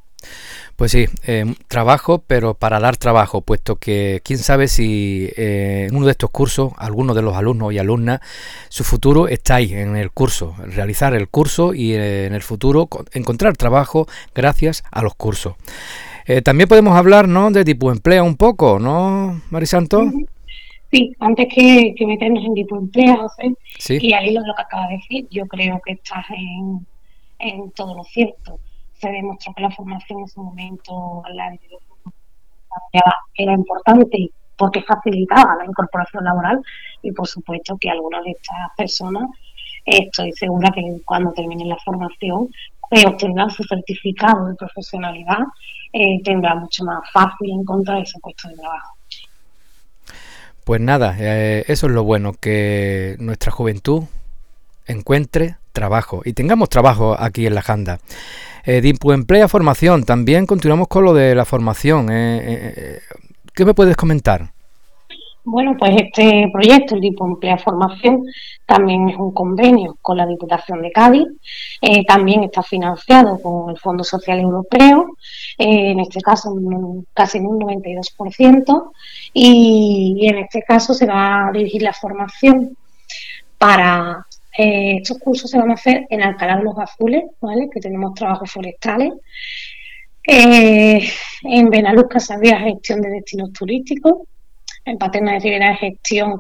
Pues 0.76 0.92
sí, 0.92 1.06
eh, 1.26 1.54
trabajo, 1.68 2.23
pero 2.26 2.54
para 2.54 2.80
dar 2.80 2.97
trabajo, 2.97 3.40
puesto 3.40 3.76
que 3.76 4.21
quién 4.25 4.38
sabe 4.38 4.68
si 4.68 5.30
eh, 5.37 5.87
en 5.88 5.97
uno 5.97 6.06
de 6.06 6.12
estos 6.12 6.30
cursos, 6.30 6.73
alguno 6.76 7.14
de 7.14 7.23
los 7.23 7.35
alumnos 7.35 7.73
y 7.73 7.78
alumnas, 7.78 8.21
su 8.68 8.85
futuro 8.85 9.28
está 9.28 9.56
ahí, 9.56 9.73
en 9.73 9.97
el 9.97 10.11
curso, 10.11 10.54
realizar 10.59 11.14
el 11.14 11.28
curso 11.28 11.73
y 11.73 11.95
eh, 11.95 12.26
en 12.26 12.35
el 12.35 12.42
futuro 12.42 12.88
encontrar 13.12 13.56
trabajo 13.56 14.06
gracias 14.35 14.85
a 14.90 15.02
los 15.02 15.14
cursos. 15.14 15.54
también 16.45 16.68
podemos 16.68 16.97
hablar 16.97 17.28
¿no? 17.28 17.50
de 17.50 17.64
tipo 17.64 17.90
empleo 17.90 18.25
un 18.25 18.37
poco, 18.37 18.78
¿no, 18.78 19.40
Marisanto? 19.50 20.11
Sí, 20.90 21.12
antes 21.21 21.49
que, 21.52 21.95
meternos 22.07 22.45
en 22.45 22.55
tipo 22.55 22.76
empleo, 22.76 23.16
José, 23.16 23.55
y 24.00 24.12
ahí 24.12 24.33
lo, 24.33 24.40
lo 24.40 24.55
que 24.55 24.62
acaba 24.62 24.87
de 24.87 24.95
decir, 24.95 25.26
yo 25.31 25.47
creo 25.47 25.81
que 25.85 25.93
estás 25.93 26.25
en, 26.31 26.87
en 27.38 27.71
todo 27.73 27.97
lo 27.97 28.05
cierto. 28.05 28.59
Se 28.95 29.11
demostró 29.11 29.52
que 29.55 29.62
la 29.62 29.71
formación 29.71 30.21
en 30.21 30.25
ese 30.25 30.40
momento 30.40 31.23
era 33.37 33.52
importante 33.52 34.31
porque 34.57 34.83
facilitaba 34.83 35.57
la 35.57 35.66
incorporación 35.66 36.25
laboral 36.25 36.62
y 37.02 37.12
por 37.12 37.26
supuesto 37.26 37.76
que 37.78 37.90
algunas 37.90 38.25
de 38.25 38.31
estas 38.31 38.57
personas 38.76 39.28
estoy 39.85 40.33
segura 40.33 40.71
que 40.71 40.83
cuando 41.05 41.33
terminen 41.33 41.69
la 41.69 41.76
formación 41.85 42.49
eh, 42.90 43.05
obtendrán 43.07 43.50
su 43.50 43.62
certificado 43.64 44.47
de 44.47 44.55
profesionalidad 44.55 45.40
eh, 45.93 46.21
tendrá 46.25 46.55
mucho 46.55 46.85
más 46.85 47.00
fácil 47.12 47.50
encontrar 47.50 48.02
ese 48.02 48.19
puesto 48.21 48.49
de 48.49 48.57
trabajo. 48.57 48.95
Pues 50.66 50.80
nada, 50.80 51.14
eh, 51.16 51.62
eso 51.68 51.87
es 51.87 51.92
lo 51.92 52.02
bueno, 52.02 52.32
que 52.32 53.14
nuestra 53.20 53.52
juventud 53.52 54.02
encuentre 54.85 55.58
trabajo 55.70 56.23
y 56.25 56.32
tengamos 56.32 56.70
trabajo 56.70 57.14
aquí 57.16 57.46
en 57.46 57.54
la 57.54 57.62
Janda. 57.62 58.00
Eh, 58.64 58.82
Emplea 59.12 59.46
Formación, 59.46 60.02
también 60.02 60.44
continuamos 60.44 60.88
con 60.88 61.04
lo 61.04 61.14
de 61.14 61.37
la 61.37 61.44
formación. 61.44 62.11
Eh, 62.11 62.40
eh, 62.42 63.00
¿Qué 63.54 63.64
me 63.64 63.75
puedes 63.75 63.96
comentar? 63.96 64.54
Bueno, 65.48 65.76
pues 65.78 65.92
este 65.96 66.50
proyecto, 66.52 66.96
el 66.96 67.04
Emplea 67.04 67.56
Formación, 67.56 68.24
también 68.66 69.08
es 69.10 69.16
un 69.16 69.32
convenio 69.32 69.96
con 70.02 70.16
la 70.16 70.26
Diputación 70.26 70.82
de 70.82 70.90
Cádiz. 70.90 71.28
también 72.08 72.42
está 72.42 72.62
financiado 72.62 73.40
con 73.40 73.70
el 73.70 73.78
Fondo 73.78 74.02
Social 74.02 74.40
Europeo, 74.40 75.06
en 75.56 76.00
este 76.00 76.20
caso 76.20 76.52
casi 77.14 77.38
en 77.38 77.46
un 77.46 77.60
92%. 77.60 78.90
Y, 79.32 80.16
y 80.18 80.28
en 80.28 80.38
este 80.38 80.62
caso 80.62 80.92
se 80.94 81.06
va 81.06 81.48
a 81.48 81.52
dirigir 81.52 81.82
la 81.82 81.92
formación 81.92 82.76
para 83.56 84.26
eh, 84.58 84.96
estos 85.02 85.18
cursos 85.18 85.50
se 85.50 85.58
van 85.58 85.70
a 85.70 85.74
hacer 85.74 86.06
en 86.10 86.22
Alcalá 86.22 86.56
de 86.56 86.64
los 86.64 86.78
Azules, 86.78 87.24
¿vale? 87.40 87.68
que 87.72 87.80
tenemos 87.80 88.14
trabajos 88.14 88.50
forestales. 88.50 89.12
Eh, 90.26 91.08
en 91.42 91.70
Benaluz, 91.70 92.08
Casabía, 92.08 92.58
gestión 92.58 93.00
de 93.00 93.10
destinos 93.10 93.52
turísticos. 93.52 94.26
En 94.87 94.99
Paterna 94.99 95.33
de 95.33 95.40
Rivera, 95.40 95.76
gestión 95.76 96.38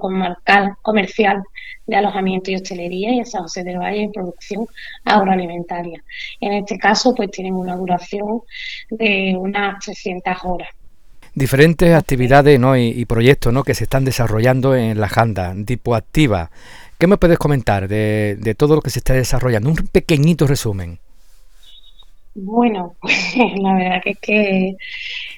comercial 0.82 1.42
de 1.86 1.96
alojamiento 1.96 2.50
y 2.50 2.54
hostelería. 2.54 3.12
Y 3.12 3.18
en 3.18 3.26
San 3.26 3.42
José 3.42 3.64
del 3.64 3.78
Valle, 3.78 4.10
producción 4.14 4.66
agroalimentaria. 5.04 6.02
En 6.40 6.52
este 6.54 6.78
caso, 6.78 7.14
pues 7.14 7.30
tienen 7.30 7.54
una 7.54 7.76
duración 7.76 8.42
de 8.90 9.34
unas 9.36 9.84
300 9.84 10.34
horas 10.44 10.68
diferentes 11.34 11.94
actividades 11.94 12.58
¿no? 12.58 12.78
y, 12.78 12.88
y, 12.88 13.04
proyectos 13.04 13.52
¿no? 13.52 13.62
que 13.62 13.74
se 13.74 13.84
están 13.84 14.06
desarrollando 14.06 14.74
en 14.74 14.98
la 14.98 15.06
Janda, 15.06 15.54
tipo 15.66 15.94
activa. 15.94 16.50
¿Qué 16.98 17.06
me 17.06 17.18
puedes 17.18 17.38
comentar 17.38 17.88
de, 17.88 18.54
todo 18.56 18.74
lo 18.74 18.80
que 18.80 18.88
se 18.88 19.00
está 19.00 19.12
desarrollando? 19.12 19.68
Un 19.68 19.76
pequeñito 19.76 20.46
resumen. 20.46 20.98
Bueno, 22.34 22.94
pues 23.00 23.36
la 23.56 23.74
verdad 23.74 24.02
que 24.02 24.10
es 24.10 24.18
que 24.18 24.68
eh, 24.68 24.76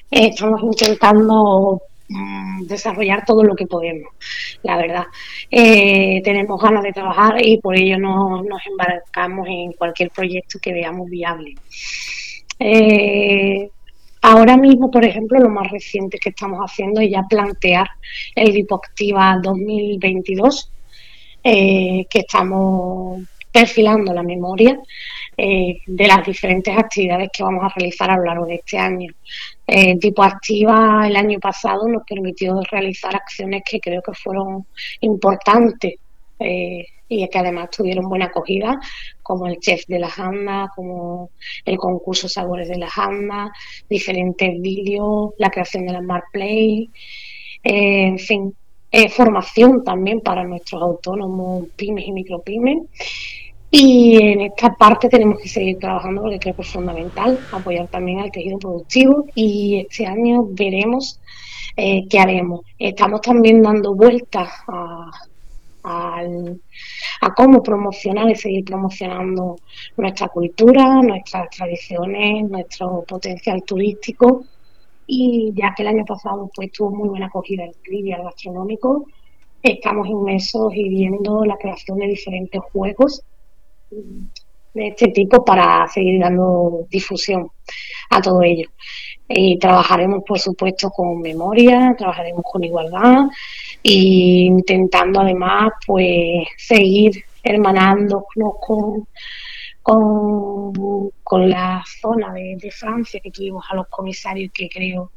estamos 0.09 0.63
intentando 0.63 1.81
mm, 2.09 2.63
desarrollar 2.63 3.23
todo 3.25 3.43
lo 3.43 3.55
que 3.55 3.65
podemos, 3.65 4.11
la 4.63 4.77
verdad. 4.77 5.05
Eh, 5.49 6.21
tenemos 6.23 6.61
ganas 6.61 6.83
de 6.83 6.91
trabajar 6.91 7.43
y 7.45 7.59
por 7.59 7.77
ello 7.77 7.97
no, 7.97 8.43
nos 8.43 8.65
embarcamos 8.67 9.47
en 9.47 9.73
cualquier 9.73 10.11
proyecto 10.11 10.59
que 10.61 10.73
veamos 10.73 11.09
viable. 11.09 11.55
Eh, 12.59 13.69
ahora 14.21 14.57
mismo, 14.57 14.91
por 14.91 15.05
ejemplo, 15.05 15.39
lo 15.39 15.49
más 15.49 15.71
reciente 15.71 16.19
que 16.19 16.29
estamos 16.29 16.59
haciendo 16.59 17.01
es 17.01 17.09
ya 17.11 17.23
plantear 17.23 17.87
el 18.35 18.53
Dipoctiva 18.53 19.39
2022 19.41 20.71
eh, 21.43 22.05
que 22.09 22.19
estamos 22.19 23.21
perfilando 23.51 24.13
la 24.13 24.23
memoria 24.23 24.77
eh, 25.41 25.81
de 25.85 26.07
las 26.07 26.25
diferentes 26.25 26.77
actividades 26.77 27.29
que 27.31 27.43
vamos 27.43 27.63
a 27.63 27.69
realizar 27.69 28.09
a 28.09 28.17
lo 28.17 28.25
largo 28.25 28.45
de 28.45 28.55
este 28.55 28.77
año. 28.77 29.13
Eh, 29.65 29.97
tipo 29.97 30.21
activa 30.21 31.07
el 31.07 31.15
año 31.15 31.39
pasado 31.39 31.87
nos 31.87 32.03
permitió 32.03 32.59
realizar 32.69 33.15
acciones 33.15 33.61
que 33.63 33.79
creo 33.79 34.01
que 34.01 34.13
fueron 34.13 34.65
importantes 35.01 35.95
y 36.41 37.27
que 37.27 37.37
además 37.37 37.69
tuvieron 37.69 38.07
buena 38.07 38.25
acogida, 38.25 38.79
como 39.21 39.47
el 39.47 39.59
chef 39.59 39.85
de 39.87 39.99
las 39.99 40.17
andas, 40.19 40.69
como 40.73 41.31
el 41.65 41.77
concurso 41.77 42.29
Sabores 42.29 42.69
de 42.69 42.77
las 42.77 42.97
andas, 42.97 43.49
diferentes 43.89 44.61
vídeos, 44.61 45.33
la 45.37 45.49
creación 45.49 45.85
de 45.85 45.93
la 45.93 45.99
Smart 45.99 46.25
Play, 46.31 46.89
en 47.63 48.19
fin, 48.19 48.55
eh, 48.91 49.09
formación 49.09 49.83
también 49.83 50.21
para 50.21 50.43
nuestros 50.43 50.81
autónomos, 50.81 51.67
pymes 51.75 52.07
y 52.07 52.11
micropymes. 52.11 52.77
Y 53.71 54.17
en 54.17 54.41
esta 54.41 54.73
parte 54.75 55.09
tenemos 55.09 55.39
que 55.39 55.47
seguir 55.47 55.77
trabajando 55.77 56.21
porque 56.23 56.39
creo 56.39 56.55
que 56.55 56.61
es 56.63 56.69
fundamental 56.69 57.39
apoyar 57.51 57.87
también 57.87 58.19
al 58.19 58.31
tejido 58.31 58.57
productivo 58.57 59.25
y 59.35 59.85
este 59.87 60.07
año 60.07 60.47
veremos 60.49 61.19
eh, 61.77 62.07
qué 62.09 62.19
haremos. 62.19 62.61
Estamos 62.79 63.21
también 63.21 63.61
dando 63.61 63.93
vueltas 63.93 64.49
a, 64.67 65.11
cómo 67.37 67.61
promocionar 67.63 68.29
y 68.29 68.35
seguir 68.35 68.65
promocionando 68.65 69.57
nuestra 69.97 70.27
cultura, 70.29 71.01
nuestras 71.03 71.49
tradiciones, 71.51 72.49
nuestro 72.49 73.03
potencial 73.07 73.63
turístico 73.63 74.45
y 75.05 75.53
ya 75.55 75.73
que 75.75 75.83
el 75.83 75.89
año 75.89 76.05
pasado 76.05 76.49
pues 76.55 76.71
tuvo 76.71 76.91
muy 76.91 77.09
buena 77.09 77.27
acogida 77.27 77.65
el 77.65 77.75
trivial 77.83 78.23
gastronómico, 78.23 79.05
estamos 79.61 80.07
inmersos 80.07 80.73
y 80.75 80.89
viendo 80.89 81.45
la 81.45 81.57
creación 81.57 81.99
de 81.99 82.07
diferentes 82.07 82.61
juegos 82.73 83.23
de 83.89 84.87
este 84.87 85.07
tipo 85.07 85.43
para 85.43 85.87
seguir 85.87 86.19
dando 86.19 86.85
difusión 86.89 87.49
a 88.09 88.21
todo 88.21 88.41
ello. 88.43 88.69
Y 89.27 89.59
trabajaremos, 89.59 90.23
por 90.25 90.39
supuesto, 90.39 90.89
con 90.89 91.21
memoria, 91.21 91.93
trabajaremos 91.97 92.43
con 92.43 92.63
igualdad 92.63 93.25
e 93.83 93.93
intentando 93.93 95.21
además 95.21 95.71
pues 95.85 96.47
seguir 96.57 97.23
hermanándonos 97.43 98.25
con 98.59 99.07
con, 101.23 101.49
la 101.49 101.83
zona 102.01 102.33
de, 102.33 102.71
Francia 102.71 103.19
que 103.21 103.31
tuvimos 103.31 103.65
a 103.69 103.75
los 103.75 103.87
comisarios, 103.87 104.51
que 104.53 104.69
creo 104.69 105.11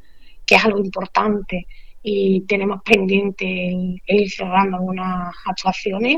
que 0.45 0.55
es 0.55 0.65
algo 0.65 0.79
importante 0.79 1.67
y 2.01 2.41
tenemos 2.41 2.81
pendiente 2.83 3.45
el, 3.45 4.01
ir 4.07 4.31
cerrando 4.31 4.77
algunas 4.77 5.33
actuaciones. 5.45 6.17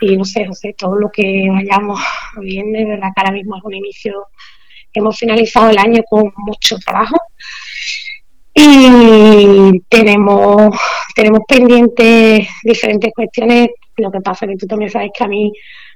Y 0.00 0.16
no 0.16 0.24
sé, 0.24 0.46
José, 0.46 0.74
todo 0.76 0.96
lo 0.96 1.10
que 1.10 1.46
vayamos 1.50 2.00
viendo, 2.40 2.78
de 2.78 2.84
verdad 2.84 3.08
que 3.14 3.20
ahora 3.20 3.32
mismo 3.32 3.56
es 3.56 3.64
un 3.64 3.74
inicio, 3.74 4.26
hemos 4.92 5.18
finalizado 5.18 5.70
el 5.70 5.78
año 5.78 6.02
con 6.08 6.32
mucho 6.36 6.76
trabajo 6.78 7.16
y 8.54 9.80
tenemos, 9.88 10.76
tenemos 11.14 11.40
pendientes 11.46 12.48
diferentes 12.62 13.12
cuestiones. 13.14 13.68
Lo 13.96 14.10
que 14.10 14.20
pasa 14.20 14.46
es 14.46 14.52
que 14.52 14.56
tú 14.58 14.66
también 14.66 14.90
sabes 14.90 15.10
que 15.16 15.24
a 15.24 15.28
mí 15.28 15.52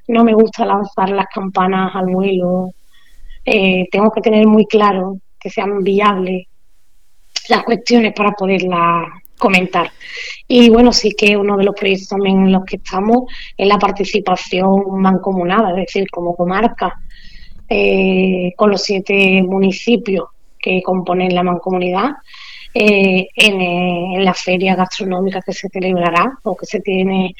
no 0.08 0.24
me 0.24 0.34
gusta 0.34 0.64
lanzar 0.64 1.10
las 1.10 1.26
campanas 1.26 1.94
al 1.94 2.06
vuelo. 2.06 2.70
Eh, 3.44 3.88
tengo 3.90 4.10
que 4.12 4.20
tener 4.20 4.46
muy 4.46 4.66
claro 4.66 5.18
que 5.38 5.50
sean 5.50 5.82
viables 5.82 6.46
las 7.48 7.64
cuestiones 7.64 8.12
para 8.14 8.32
poderlas 8.32 9.06
comentar. 9.42 9.90
Y 10.46 10.70
bueno, 10.70 10.92
sí 10.92 11.10
que 11.18 11.36
uno 11.36 11.56
de 11.56 11.64
los 11.64 11.74
proyectos 11.74 12.10
también 12.10 12.46
en 12.46 12.52
los 12.52 12.64
que 12.64 12.76
estamos 12.76 13.24
es 13.56 13.66
la 13.66 13.76
participación 13.76 15.00
mancomunada, 15.00 15.70
es 15.70 15.76
decir, 15.86 16.08
como 16.10 16.36
comarca, 16.36 16.94
eh, 17.68 18.52
con 18.56 18.70
los 18.70 18.82
siete 18.82 19.42
municipios 19.42 20.28
que 20.60 20.80
componen 20.80 21.34
la 21.34 21.42
mancomunidad, 21.42 22.10
eh, 22.72 23.26
en, 23.34 24.24
la 24.24 24.32
feria 24.32 24.76
gastronómica 24.76 25.42
que 25.42 25.52
se 25.52 25.68
celebrará 25.68 26.38
o 26.44 26.56
que 26.56 26.66
se 26.66 26.78
tiene 26.80 27.34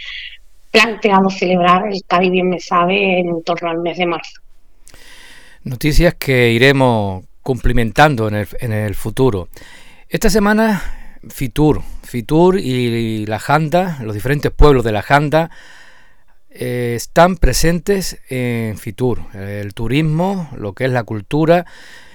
planteado 0.73 1.31
celebrar 1.31 1.87
el 1.87 2.03
Cádiz 2.05 2.33
Bien 2.33 2.49
Me 2.49 2.59
Sabe 2.59 3.21
en 3.21 3.45
torno 3.45 3.71
al 3.71 3.79
mes 3.79 3.97
de 3.97 4.07
marzo. 4.07 4.41
Noticias 5.63 6.15
que 6.15 6.51
iremos 6.51 7.25
cumplimentando 7.43 8.27
en 8.27 8.35
el, 8.35 8.49
en 8.59 8.73
el 8.73 8.97
futuro. 8.97 9.49
Esta 10.09 10.29
semana 10.29 11.02
Fitur, 11.29 11.83
Fitur 12.03 12.59
y 12.59 13.27
la 13.27 13.39
Janda, 13.39 13.99
los 14.03 14.15
diferentes 14.15 14.51
pueblos 14.51 14.85
de 14.85 14.93
la 14.93 15.03
Janda, 15.03 15.51
eh, 16.51 16.95
están 16.97 17.37
presentes 17.37 18.19
en 18.29 18.77
Fitur, 18.77 19.21
el 19.35 19.73
turismo, 19.73 20.51
lo 20.57 20.75
que 20.75 20.85
es 20.85 20.91
la 20.91 21.05
cultura 21.05 21.65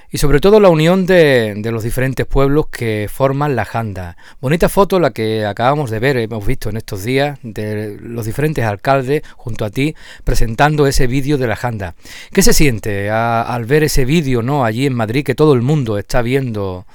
y 0.09 0.19
sobre 0.19 0.39
todo 0.39 0.59
la 0.59 0.69
unión 0.69 1.05
de, 1.05 1.59
los 1.71 1.83
diferentes 1.83 2.25
pueblos 2.25 2.67
que 2.67 3.09
forman 3.11 3.55
la 3.55 3.65
Janda. 3.65 4.15
Bonita 4.39 4.69
foto 4.69 4.99
la 4.99 5.11
que 5.11 5.45
acabamos 5.45 5.89
de 5.89 5.99
ver, 5.99 6.17
hemos 6.17 6.45
visto 6.45 6.69
en 6.69 6.77
estos 6.77 7.03
días, 7.03 7.39
de 7.43 7.97
los 7.99 8.25
diferentes 8.25 8.63
alcaldes 8.63 9.23
junto 9.35 9.65
a 9.65 9.69
ti 9.69 9.95
presentando 10.23 10.87
ese 10.87 11.07
vídeo 11.07 11.37
de 11.37 11.47
la 11.47 11.55
Janda. 11.55 11.95
¿Qué 12.31 12.41
se 12.41 12.53
siente 12.53 13.09
al 13.09 13.65
ver 13.65 13.83
ese 13.83 14.05
vídeo 14.05 14.41
no 14.41 14.63
allí 14.63 14.85
en 14.85 14.93
Madrid 14.93 15.25
que 15.25 15.35
todo 15.35 15.53
el 15.53 15.61
mundo 15.61 15.97
está 15.97 16.21
viendo 16.21 16.85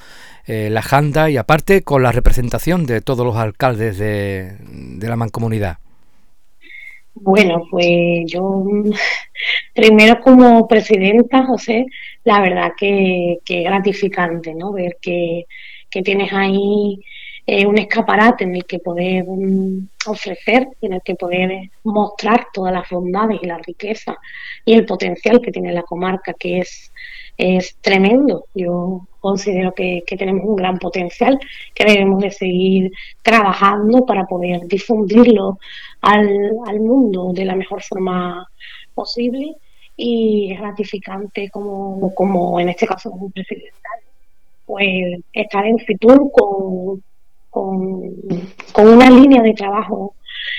eh, 0.46 0.68
la 0.70 0.82
Janda 0.82 1.30
y 1.30 1.36
aparte 1.36 1.82
con 1.82 2.02
la 2.02 2.12
representación 2.12 2.86
de 2.86 3.00
todos 3.00 3.24
los 3.24 3.36
alcaldes 3.36 3.98
de, 3.98 4.56
de 4.60 5.08
la 5.08 5.16
mancomunidad? 5.16 5.78
Bueno, 7.14 7.62
pues 7.70 8.24
yo 8.26 8.64
primero 9.74 10.20
como 10.20 10.66
presidenta, 10.66 11.44
José, 11.44 11.86
la 12.24 12.40
verdad 12.40 12.72
que, 12.76 13.38
que 13.44 13.62
gratificante, 13.62 14.54
¿no? 14.54 14.72
Ver 14.72 14.96
que, 15.00 15.46
tienes 16.04 16.32
ahí 16.32 16.98
eh, 17.46 17.66
un 17.66 17.76
escaparate 17.78 18.44
en 18.44 18.56
el 18.56 18.64
que 18.64 18.78
poder 18.78 19.24
mm, 19.26 19.88
ofrecer, 20.06 20.68
en 20.80 20.94
el 20.94 21.02
que 21.02 21.14
poder 21.16 21.70
mostrar 21.84 22.46
todas 22.52 22.72
las 22.72 22.88
bondades 22.88 23.38
y 23.42 23.46
la 23.46 23.58
riqueza 23.58 24.16
y 24.64 24.72
el 24.72 24.86
potencial 24.86 25.40
que 25.42 25.52
tiene 25.52 25.72
la 25.72 25.82
comarca, 25.82 26.32
que 26.32 26.60
es, 26.60 26.92
es 27.36 27.76
tremendo. 27.82 28.46
Yo 28.54 29.06
considero 29.22 29.72
que, 29.72 30.04
que 30.06 30.18
tenemos 30.18 30.44
un 30.44 30.56
gran 30.56 30.78
potencial, 30.78 31.38
que 31.74 31.84
debemos 31.84 32.20
de 32.20 32.30
seguir 32.30 32.92
trabajando 33.22 34.04
para 34.04 34.26
poder 34.26 34.66
difundirlo 34.66 35.58
al, 36.02 36.28
al 36.66 36.80
mundo 36.80 37.32
de 37.32 37.46
la 37.46 37.56
mejor 37.56 37.82
forma 37.82 38.46
posible 38.94 39.56
y 39.96 40.52
es 40.52 40.60
gratificante 40.60 41.48
como, 41.50 42.14
como 42.14 42.60
en 42.60 42.68
este 42.70 42.86
caso 42.86 43.10
como 43.10 43.30
presidente 43.30 43.72
pues 44.66 45.20
estar 45.32 45.66
en 45.66 45.78
Fitur 45.78 46.30
con, 46.32 47.02
con, 47.50 48.88
una 48.88 49.10
línea 49.10 49.42
de 49.42 49.54
trabajo 49.54 50.14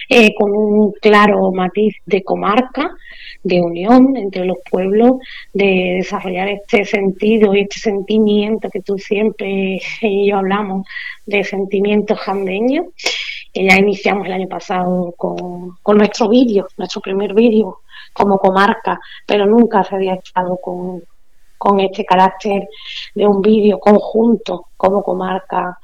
eh, 0.10 0.34
con 0.36 0.52
un 0.52 0.92
claro 0.94 1.52
matiz 1.52 1.96
de 2.06 2.24
comarca, 2.24 2.96
de 3.44 3.62
unión 3.62 4.16
entre 4.16 4.46
los 4.46 4.58
pueblos, 4.70 5.18
de 5.54 5.96
desarrollar 5.98 6.48
este 6.50 6.86
sentido 6.86 7.54
y 7.54 7.62
este 7.62 7.80
sentimiento 7.80 8.70
que 8.70 8.82
tú 8.82 8.98
siempre 8.98 9.80
y 10.02 10.30
yo 10.30 10.38
hablamos 10.38 10.88
de 11.25 11.44
sentimientos 11.44 12.20
jandeños 12.20 12.88
que 13.54 13.66
ya 13.66 13.78
iniciamos 13.78 14.25
el 14.25 14.34
año 14.34 14.48
pasado 14.48 15.13
con, 15.16 15.78
con 15.84 15.98
nuestro 15.98 16.28
vídeo, 16.28 16.68
nuestro 16.78 17.02
primer 17.02 17.36
vídeo 17.36 17.82
como 18.12 18.40
comarca, 18.40 19.00
pero 19.28 19.46
nunca 19.46 19.84
se 19.84 19.96
había 19.96 20.16
estado 20.16 20.58
con, 20.58 21.04
con 21.58 21.80
este 21.80 22.04
carácter 22.04 22.68
de 23.13 23.28
un 23.28 23.42
vídeo 23.42 23.80
conjunto 23.80 24.68
como 24.75 25.04
comarca 25.04 25.78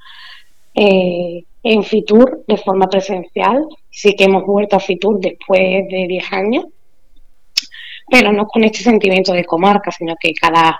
eh, 0.74 1.44
en 1.64 1.84
Fitur 1.84 2.44
de 2.48 2.58
forma 2.58 2.88
presencial. 2.88 3.66
Sí 3.90 4.16
que 4.16 4.26
hemos 4.26 4.46
vuelto 4.46 4.76
a 4.76 4.80
Fitur 4.80 5.20
después 5.20 5.88
de 5.90 6.06
10 6.08 6.34
años, 6.34 6.66
pero 8.10 8.32
no 8.32 8.48
con 8.48 8.64
este 8.64 8.80
sentimiento 8.80 9.34
de 9.34 9.46
comarca, 9.46 9.92
sino 9.92 10.16
que 10.20 10.34
cada, 10.34 10.80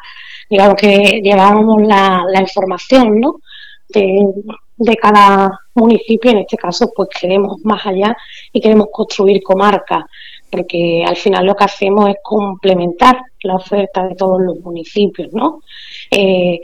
digamos 0.50 0.76
que 0.76 1.22
llevábamos 1.24 1.82
la, 1.82 2.26
información, 2.40 3.20
¿no? 3.20 3.40
De, 3.88 4.96
cada 4.96 5.60
municipio, 5.74 6.32
en 6.32 6.40
este 6.40 6.56
caso, 6.56 6.92
pues 6.96 7.10
queremos 7.20 7.58
más 7.64 7.86
allá 7.86 8.16
y 8.54 8.62
queremos 8.62 8.88
construir 8.92 9.44
comarca, 9.44 10.06
porque 10.50 11.04
al 11.06 11.18
final 11.18 11.46
lo 11.46 11.56
que 11.56 11.66
hacemos 11.66 12.10
es 12.10 12.16
complementar 12.24 13.20
la 13.44 13.56
oferta 13.56 14.08
de 14.08 14.16
todos 14.16 14.42
los 14.42 14.60
municipios, 14.60 15.34
¿no? 15.34 15.62
Eh, 16.10 16.62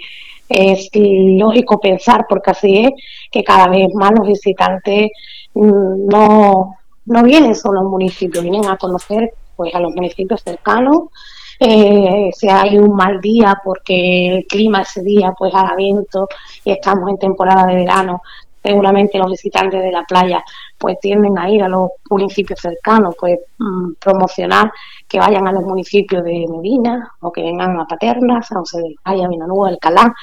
es 0.49 0.89
lógico 0.93 1.79
pensar, 1.79 2.25
porque 2.27 2.51
así 2.51 2.85
es, 2.85 2.91
que 3.31 3.43
cada 3.43 3.67
vez 3.67 3.93
más 3.93 4.11
los 4.17 4.27
visitantes 4.27 5.09
mm, 5.53 6.07
no, 6.07 6.75
no 7.05 7.23
vienen 7.23 7.55
solo 7.55 7.79
a 7.79 7.83
un 7.83 7.91
municipio, 7.91 8.41
vienen 8.41 8.65
a 8.65 8.77
conocer 8.77 9.31
pues 9.55 9.73
a 9.73 9.79
los 9.79 9.93
municipios 9.95 10.41
cercanos. 10.43 11.09
Eh, 11.57 12.31
si 12.35 12.49
hay 12.49 12.77
un 12.77 12.93
mal 12.93 13.21
día 13.21 13.61
porque 13.63 14.27
el 14.27 14.45
clima 14.45 14.81
ese 14.81 15.01
día 15.01 15.33
pues 15.37 15.53
haga 15.55 15.73
viento 15.75 16.27
y 16.65 16.71
estamos 16.71 17.09
en 17.09 17.17
temporada 17.17 17.65
de 17.67 17.75
verano, 17.75 18.21
seguramente 18.65 19.19
los 19.19 19.29
visitantes 19.29 19.81
de 19.83 19.91
la 19.91 20.03
playa 20.03 20.43
pues 20.77 20.99
tienden 20.99 21.37
a 21.37 21.49
ir 21.49 21.61
a 21.61 21.69
los 21.69 21.91
municipios 22.09 22.59
cercanos, 22.59 23.15
pues 23.19 23.39
mm, 23.59 23.93
promocionar 23.99 24.71
que 25.07 25.19
vayan 25.19 25.47
a 25.47 25.51
los 25.51 25.63
municipios 25.63 26.23
de 26.23 26.45
Medina 26.49 27.11
o 27.21 27.31
que 27.31 27.43
vengan 27.43 27.79
a 27.79 27.85
Paterna, 27.85 28.41
San 28.41 28.59
José 28.59 28.95
Valle, 29.05 29.27
Minanúa, 29.27 29.69
Alcalá. 29.69 30.13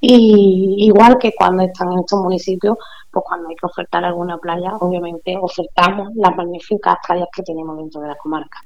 Y 0.00 0.86
igual 0.86 1.18
que 1.18 1.32
cuando 1.36 1.64
están 1.64 1.92
en 1.92 1.98
estos 1.98 2.20
municipios, 2.20 2.78
pues 3.10 3.24
cuando 3.26 3.48
hay 3.48 3.56
que 3.56 3.66
ofertar 3.66 4.04
alguna 4.04 4.38
playa, 4.38 4.76
obviamente 4.80 5.36
ofertamos 5.36 6.14
las 6.14 6.34
magníficas 6.36 6.96
playas 7.06 7.28
que 7.34 7.42
tenemos 7.42 7.76
dentro 7.76 8.00
de 8.00 8.08
la 8.08 8.14
comarca. 8.14 8.60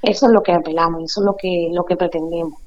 Eso 0.00 0.26
es 0.26 0.32
lo 0.32 0.42
que 0.42 0.52
apelamos, 0.52 1.02
eso 1.02 1.20
es 1.20 1.26
lo 1.26 1.36
que, 1.36 1.68
lo 1.72 1.84
que 1.84 1.96
pretendemos. 1.96 2.60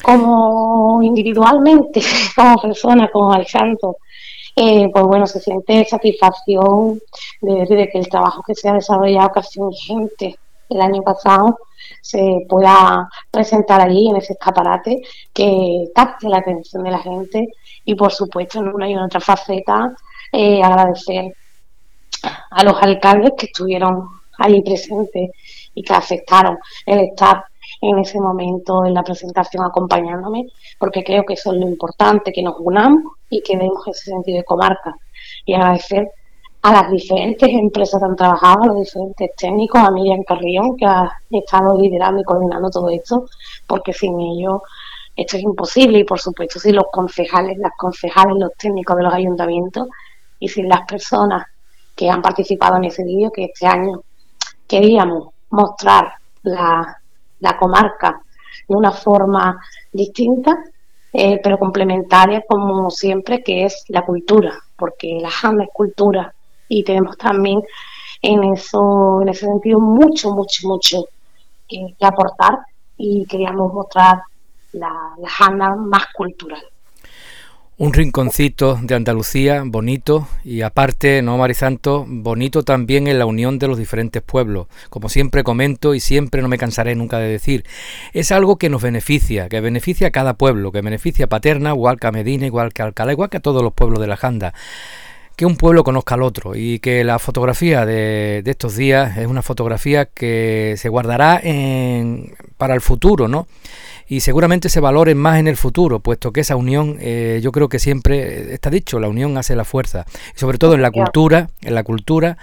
Como 0.00 1.02
individualmente, 1.02 2.00
como 2.36 2.56
persona, 2.62 3.10
como 3.10 3.32
Alejandro, 3.32 3.96
eh, 4.60 4.90
pues 4.92 5.04
bueno, 5.04 5.24
se 5.28 5.38
siente 5.38 5.84
satisfacción 5.84 7.00
de 7.40 7.64
ver 7.64 7.88
que 7.90 7.98
el 7.98 8.08
trabajo 8.08 8.42
que 8.44 8.56
se 8.56 8.68
ha 8.68 8.74
desarrollado 8.74 9.30
casi 9.30 9.60
urgente 9.60 10.36
el 10.68 10.80
año 10.80 11.02
pasado 11.02 11.60
se 12.02 12.44
pueda 12.48 13.08
presentar 13.30 13.80
allí 13.80 14.08
en 14.08 14.16
ese 14.16 14.32
escaparate 14.32 15.00
que 15.32 15.90
capte 15.94 16.28
la 16.28 16.38
atención 16.38 16.82
de 16.82 16.90
la 16.90 16.98
gente 16.98 17.48
y 17.84 17.94
por 17.94 18.12
supuesto 18.12 18.58
en 18.58 18.68
una 18.68 18.88
y 18.88 18.94
en 18.94 18.98
otra 18.98 19.20
faceta 19.20 19.94
eh, 20.32 20.60
agradecer 20.60 21.32
a 22.50 22.64
los 22.64 22.82
alcaldes 22.82 23.34
que 23.38 23.46
estuvieron 23.46 24.08
allí 24.38 24.60
presentes 24.62 25.30
y 25.72 25.82
que 25.84 25.94
aceptaron 25.94 26.58
el 26.84 26.98
estar 26.98 27.44
en 27.80 27.98
ese 27.98 28.20
momento 28.20 28.84
en 28.84 28.94
la 28.94 29.02
presentación 29.02 29.64
acompañándome, 29.64 30.46
porque 30.78 31.04
creo 31.04 31.24
que 31.24 31.34
eso 31.34 31.52
es 31.52 31.58
lo 31.58 31.68
importante, 31.68 32.32
que 32.32 32.42
nos 32.42 32.56
unamos 32.58 33.14
y 33.30 33.42
que 33.42 33.56
demos 33.56 33.86
ese 33.86 34.10
sentido 34.10 34.38
de 34.38 34.44
comarca. 34.44 34.96
Y 35.44 35.54
agradecer 35.54 36.10
a 36.62 36.72
las 36.72 36.90
diferentes 36.90 37.48
empresas 37.48 38.00
que 38.00 38.06
han 38.06 38.16
trabajado, 38.16 38.64
a 38.64 38.66
los 38.68 38.80
diferentes 38.80 39.30
técnicos, 39.36 39.80
a 39.80 39.90
Miriam 39.90 40.22
Carrión, 40.24 40.76
que 40.76 40.86
ha 40.86 41.10
estado 41.30 41.78
liderando 41.80 42.20
y 42.20 42.24
coordinando 42.24 42.70
todo 42.70 42.88
esto, 42.90 43.26
porque 43.66 43.92
sin 43.92 44.18
ellos 44.20 44.62
esto 45.14 45.36
es 45.36 45.42
imposible 45.42 45.98
y 45.98 46.04
por 46.04 46.20
supuesto 46.20 46.60
sin 46.60 46.76
los 46.76 46.86
concejales, 46.92 47.58
las 47.58 47.72
concejales, 47.76 48.36
los 48.38 48.52
técnicos 48.56 48.96
de 48.96 49.02
los 49.02 49.12
ayuntamientos 49.12 49.88
y 50.38 50.48
sin 50.48 50.68
las 50.68 50.82
personas 50.86 51.46
que 51.96 52.08
han 52.08 52.22
participado 52.22 52.76
en 52.76 52.84
ese 52.84 53.02
vídeo 53.02 53.32
que 53.32 53.46
este 53.46 53.66
año 53.66 54.02
queríamos 54.68 55.30
mostrar 55.50 56.12
la, 56.42 57.00
comarca 57.58 58.20
de 58.66 58.74
una 58.74 58.92
forma 58.92 59.58
distinta, 59.92 60.58
eh, 61.12 61.40
pero 61.42 61.58
complementaria 61.58 62.42
como 62.46 62.90
siempre, 62.90 63.42
que 63.42 63.64
es 63.64 63.84
la 63.88 64.04
cultura, 64.04 64.58
porque 64.76 65.18
la 65.20 65.30
janda 65.30 65.64
es 65.64 65.70
cultura. 65.72 66.34
Y 66.68 66.84
tenemos 66.84 67.16
también 67.16 67.62
en 68.20 68.44
eso, 68.44 69.22
en 69.22 69.28
ese 69.28 69.46
sentido, 69.46 69.80
mucho, 69.80 70.32
mucho, 70.32 70.68
mucho 70.68 71.04
que, 71.66 71.94
aportar 72.00 72.58
y 72.96 73.24
queríamos 73.26 73.72
mostrar 73.72 74.22
la, 74.72 74.90
la 75.18 75.76
más 75.76 76.06
cultural 76.14 76.62
un 77.78 77.92
rinconcito 77.92 78.76
de 78.82 78.96
Andalucía 78.96 79.62
bonito 79.64 80.26
y 80.42 80.62
aparte, 80.62 81.22
no 81.22 81.38
Marisanto, 81.38 82.04
bonito 82.08 82.64
también 82.64 83.06
en 83.06 83.20
la 83.20 83.26
unión 83.26 83.60
de 83.60 83.68
los 83.68 83.78
diferentes 83.78 84.20
pueblos. 84.20 84.66
Como 84.90 85.08
siempre 85.08 85.44
comento 85.44 85.94
y 85.94 86.00
siempre 86.00 86.42
no 86.42 86.48
me 86.48 86.58
cansaré 86.58 86.96
nunca 86.96 87.20
de 87.20 87.28
decir, 87.28 87.64
es 88.12 88.32
algo 88.32 88.56
que 88.56 88.68
nos 88.68 88.82
beneficia, 88.82 89.48
que 89.48 89.60
beneficia 89.60 90.08
a 90.08 90.10
cada 90.10 90.34
pueblo, 90.34 90.72
que 90.72 90.80
beneficia 90.80 91.26
a 91.26 91.28
Paterna, 91.28 91.70
igual 91.70 92.00
que 92.00 92.08
a 92.08 92.12
Medina, 92.12 92.46
igual 92.46 92.72
que 92.72 92.82
a 92.82 92.86
Alcalá, 92.86 93.12
igual 93.12 93.30
que 93.30 93.36
a 93.36 93.40
todos 93.40 93.62
los 93.62 93.72
pueblos 93.72 94.00
de 94.00 94.08
la 94.08 94.16
Janda 94.16 94.54
que 95.38 95.46
un 95.46 95.56
pueblo 95.56 95.84
conozca 95.84 96.16
al 96.16 96.24
otro 96.24 96.56
y 96.56 96.80
que 96.80 97.04
la 97.04 97.20
fotografía 97.20 97.86
de, 97.86 98.42
estos 98.44 98.74
días 98.74 99.16
es 99.18 99.28
una 99.28 99.40
fotografía 99.40 100.06
que 100.06 100.74
se 100.76 100.88
guardará 100.88 101.38
en, 101.40 102.34
para 102.56 102.74
el 102.74 102.80
futuro, 102.80 103.28
¿no? 103.28 103.46
Y 104.08 104.18
seguramente 104.18 104.68
se 104.68 104.80
valore 104.80 105.14
más 105.14 105.38
en 105.38 105.46
el 105.46 105.56
futuro, 105.56 106.00
puesto 106.00 106.32
que 106.32 106.40
esa 106.40 106.56
unión, 106.56 106.96
eh, 106.98 107.38
yo 107.40 107.52
creo 107.52 107.68
que 107.68 107.78
siempre 107.78 108.52
está 108.52 108.68
dicho, 108.68 108.98
la 108.98 109.08
unión 109.08 109.38
hace 109.38 109.54
la 109.54 109.64
fuerza, 109.64 110.06
sobre 110.34 110.58
todo 110.58 110.74
en 110.74 110.82
la 110.82 110.90
cultura, 110.90 111.50
en 111.62 111.76
la 111.76 111.84
cultura 111.84 112.36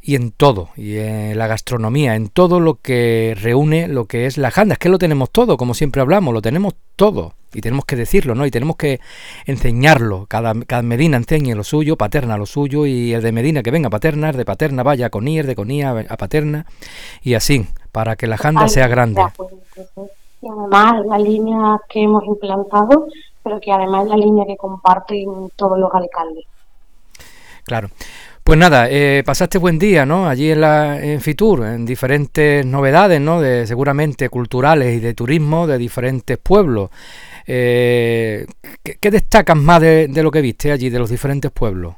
y 0.00 0.14
en 0.14 0.30
todo, 0.30 0.70
y 0.78 0.96
en 0.96 1.36
la 1.36 1.46
gastronomía, 1.46 2.16
en 2.16 2.28
todo 2.28 2.58
lo 2.58 2.76
que 2.76 3.36
reúne 3.38 3.86
lo 3.86 4.06
que 4.06 4.24
es 4.24 4.38
la 4.38 4.50
janda. 4.50 4.74
Es 4.74 4.78
que 4.78 4.88
lo 4.88 4.96
tenemos 4.96 5.30
todo, 5.30 5.58
como 5.58 5.74
siempre 5.74 6.00
hablamos, 6.00 6.32
lo 6.32 6.40
tenemos 6.40 6.72
todo. 6.96 7.34
Y 7.54 7.60
tenemos 7.60 7.84
que 7.84 7.96
decirlo, 7.96 8.34
¿no? 8.34 8.44
Y 8.44 8.50
tenemos 8.50 8.76
que 8.76 9.00
enseñarlo. 9.46 10.26
Cada, 10.28 10.54
cada 10.66 10.82
Medina 10.82 11.16
enseñe 11.16 11.54
lo 11.54 11.64
suyo, 11.64 11.96
Paterna 11.96 12.36
lo 12.36 12.46
suyo, 12.46 12.84
y 12.86 13.14
el 13.14 13.22
de 13.22 13.32
Medina 13.32 13.62
que 13.62 13.70
venga 13.70 13.86
a 13.86 13.90
Paterna, 13.90 14.30
el 14.30 14.36
de 14.36 14.44
Paterna 14.44 14.82
vaya 14.82 15.06
a 15.06 15.10
Conía, 15.10 15.40
el 15.42 15.46
de 15.46 15.54
Conía 15.54 15.90
a 16.08 16.16
Paterna, 16.16 16.66
y 17.22 17.34
así, 17.34 17.66
para 17.92 18.16
que 18.16 18.26
la 18.26 18.36
janda 18.36 18.68
sea 18.68 18.88
grande. 18.88 19.22
Y 20.42 20.48
además 20.48 21.06
la 21.06 21.18
línea 21.18 21.78
que 21.88 22.02
hemos 22.02 22.24
implantado, 22.24 23.06
pero 23.42 23.60
que 23.60 23.72
además 23.72 24.04
es 24.04 24.10
la 24.10 24.16
línea 24.16 24.44
que 24.46 24.56
comparten 24.56 25.50
todos 25.56 25.78
los 25.78 25.90
alcaldes. 25.94 26.44
Claro. 27.64 27.88
Pues 28.44 28.58
nada, 28.58 28.88
eh, 28.90 29.22
pasaste 29.24 29.56
buen 29.56 29.78
día, 29.78 30.04
¿no? 30.04 30.28
Allí 30.28 30.50
en, 30.50 30.60
la, 30.60 31.02
en 31.02 31.22
Fitur, 31.22 31.64
en 31.64 31.86
diferentes 31.86 32.66
novedades, 32.66 33.18
¿no? 33.18 33.40
De 33.40 33.66
seguramente 33.66 34.28
culturales 34.28 34.94
y 34.94 35.00
de 35.00 35.14
turismo 35.14 35.66
de 35.66 35.78
diferentes 35.78 36.36
pueblos. 36.36 36.90
Eh, 37.46 38.46
¿qué, 38.82 39.10
destacas 39.10 39.56
más 39.56 39.80
de, 39.80 40.08
lo 40.22 40.30
que 40.30 40.40
viste 40.40 40.72
allí, 40.72 40.88
de 40.90 40.98
los 40.98 41.10
diferentes 41.10 41.50
pueblos? 41.50 41.94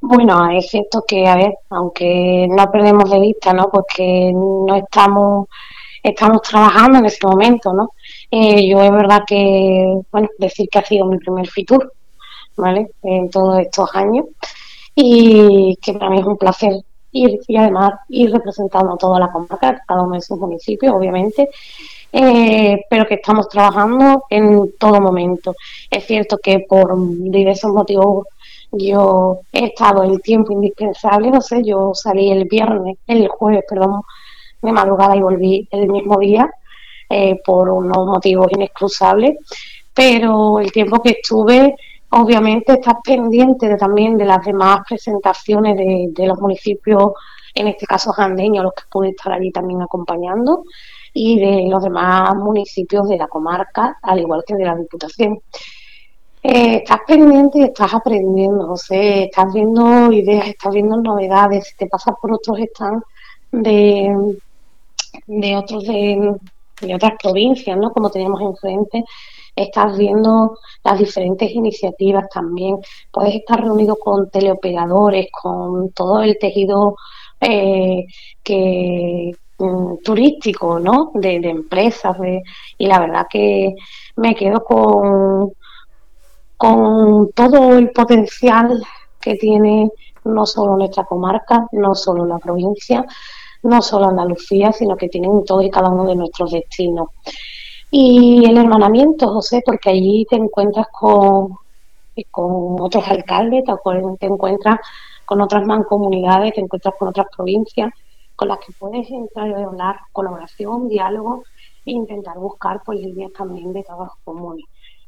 Bueno, 0.00 0.50
es 0.50 0.68
cierto 0.68 1.04
que, 1.06 1.26
a 1.26 1.36
ver, 1.36 1.54
aunque 1.70 2.46
no 2.48 2.70
perdemos 2.70 3.10
de 3.10 3.20
vista, 3.20 3.52
¿no? 3.52 3.68
Porque 3.70 4.32
no 4.32 4.74
estamos, 4.76 5.48
estamos 6.02 6.42
trabajando 6.42 6.98
en 6.98 7.06
ese 7.06 7.26
momento, 7.26 7.72
¿no? 7.72 7.90
Eh, 8.30 8.68
yo 8.68 8.82
es 8.82 8.90
verdad 8.90 9.22
que, 9.26 10.00
bueno, 10.10 10.28
decir 10.38 10.68
que 10.70 10.78
ha 10.78 10.84
sido 10.84 11.06
mi 11.06 11.18
primer 11.18 11.46
Fitur, 11.48 11.92
¿vale? 12.56 12.90
En 13.02 13.28
todos 13.30 13.58
estos 13.60 13.94
años 13.94 14.26
y 14.94 15.76
que 15.80 15.94
para 15.94 16.10
mí 16.10 16.20
es 16.20 16.26
un 16.26 16.36
placer 16.36 16.72
ir 17.12 17.40
y 17.46 17.56
además 17.56 17.94
ir 18.08 18.30
representando 18.30 18.94
a 18.94 18.96
toda 18.96 19.18
la 19.18 19.32
comarca, 19.32 19.82
cada 19.86 20.02
uno 20.02 20.14
de 20.14 20.20
sus 20.20 20.38
municipios, 20.38 20.94
obviamente, 20.94 21.48
eh, 22.12 22.80
pero 22.88 23.06
que 23.06 23.14
estamos 23.14 23.48
trabajando 23.48 24.24
en 24.30 24.72
todo 24.78 25.00
momento. 25.00 25.54
Es 25.90 26.06
cierto 26.06 26.38
que 26.38 26.60
por 26.68 26.94
diversos 26.98 27.72
motivos 27.72 28.26
yo 28.72 29.40
he 29.52 29.66
estado 29.66 30.02
el 30.02 30.20
tiempo 30.22 30.52
indispensable, 30.52 31.30
no 31.30 31.40
sé, 31.40 31.62
yo 31.64 31.92
salí 31.94 32.30
el 32.30 32.44
viernes, 32.44 32.98
el 33.06 33.28
jueves, 33.28 33.64
perdón, 33.68 34.02
de 34.62 34.72
madrugada 34.72 35.16
y 35.16 35.22
volví 35.22 35.68
el 35.70 35.88
mismo 35.88 36.18
día 36.18 36.48
eh, 37.08 37.40
por 37.44 37.68
unos 37.68 38.06
motivos 38.06 38.48
inexcusables, 38.52 39.36
pero 39.94 40.60
el 40.60 40.70
tiempo 40.70 41.02
que 41.02 41.10
estuve 41.10 41.74
Obviamente 42.12 42.72
estás 42.72 42.96
pendiente 43.04 43.76
también 43.76 44.16
de 44.16 44.24
las 44.24 44.44
demás 44.44 44.80
presentaciones 44.88 45.76
de, 45.76 46.26
los 46.26 46.40
municipios, 46.40 47.12
en 47.54 47.68
este 47.68 47.86
caso 47.86 48.12
jandeños, 48.12 48.64
los 48.64 48.74
que 48.74 48.82
pueden 48.90 49.12
estar 49.12 49.32
allí 49.32 49.52
también 49.52 49.80
acompañando, 49.80 50.64
y 51.12 51.38
de 51.38 51.68
los 51.68 51.82
demás 51.82 52.34
municipios 52.36 53.08
de 53.08 53.16
la 53.16 53.28
comarca, 53.28 53.98
al 54.02 54.20
igual 54.20 54.44
que 54.46 54.54
de 54.54 54.64
la 54.64 54.76
Diputación. 54.76 55.40
Eh, 56.42 56.76
estás 56.76 57.00
pendiente 57.06 57.58
y 57.58 57.62
estás 57.64 57.92
aprendiendo, 57.92 58.66
José, 58.66 59.24
estás 59.24 59.52
viendo 59.52 60.10
ideas, 60.10 60.48
estás 60.48 60.72
viendo 60.72 60.96
novedades, 60.96 61.74
te 61.76 61.86
pasas 61.86 62.14
por 62.20 62.32
otros 62.32 62.58
stands 62.72 63.04
de, 63.52 64.38
de 65.26 65.56
otros 65.56 65.84
de, 65.84 66.34
de 66.80 66.94
otras 66.94 67.12
provincias, 67.22 67.76
¿no? 67.76 67.92
Como 67.92 68.10
teníamos 68.10 68.40
enfrente, 68.40 69.04
estás 69.54 69.96
viendo 69.98 70.58
las 70.84 70.98
diferentes 70.98 71.50
iniciativas 71.50 72.28
también, 72.30 72.78
puedes 73.10 73.34
estar 73.34 73.60
reunido 73.60 73.96
con 73.96 74.30
teleoperadores, 74.30 75.26
con 75.30 75.90
todo 75.90 76.22
el 76.22 76.38
tejido 76.38 76.96
eh, 77.40 78.06
que 78.42 79.32
mm, 79.60 80.02
turístico, 80.02 80.80
¿no? 80.80 81.12
De, 81.14 81.36
empresas, 81.36 82.16
y 82.78 82.86
la 82.86 82.98
verdad 82.98 83.26
que 83.30 83.74
me 84.16 84.34
quedo 84.34 84.64
con, 84.64 85.52
con 86.56 87.32
todo 87.32 87.78
el 87.78 87.90
potencial 87.90 88.82
que 89.20 89.36
tiene 89.36 89.90
no 90.24 90.46
solo 90.46 90.76
nuestra 90.76 91.04
comarca, 91.04 91.66
no 91.72 91.94
solo 91.94 92.26
la 92.26 92.38
provincia, 92.38 93.04
no 93.62 93.82
solo 93.82 94.08
Andalucía, 94.08 94.72
sino 94.72 94.96
que 94.96 95.08
tienen 95.08 95.44
todo 95.44 95.62
y 95.62 95.70
cada 95.70 95.88
uno 95.88 96.04
de 96.04 96.16
nuestros 96.16 96.52
destinos. 96.52 97.08
Y 97.90 98.44
el 98.46 98.56
hermanamiento, 98.56 99.28
José, 99.28 99.62
porque 99.64 99.90
allí 99.90 100.26
te 100.28 100.36
encuentras 100.36 100.86
con, 100.92 101.56
con 102.30 102.80
otros 102.80 103.06
alcaldes, 103.08 103.64
te 104.18 104.26
encuentras 104.26 104.80
con 105.24 105.40
otras 105.40 105.66
mancomunidades, 105.66 106.54
te 106.54 106.60
encuentras 106.60 106.94
con 106.98 107.08
otras 107.08 107.26
provincias 107.34 107.90
con 108.40 108.48
las 108.48 108.58
que 108.60 108.72
puedes 108.72 109.10
entrar 109.10 109.48
y 109.48 109.52
hablar, 109.52 109.96
colaboración, 110.12 110.88
diálogo 110.88 111.44
e 111.84 111.90
intentar 111.90 112.38
buscar 112.38 112.80
pues, 112.86 112.98
líneas 112.98 113.34
también 113.34 113.70
de 113.74 113.82
trabajo 113.82 114.16
comunes. 114.24 114.64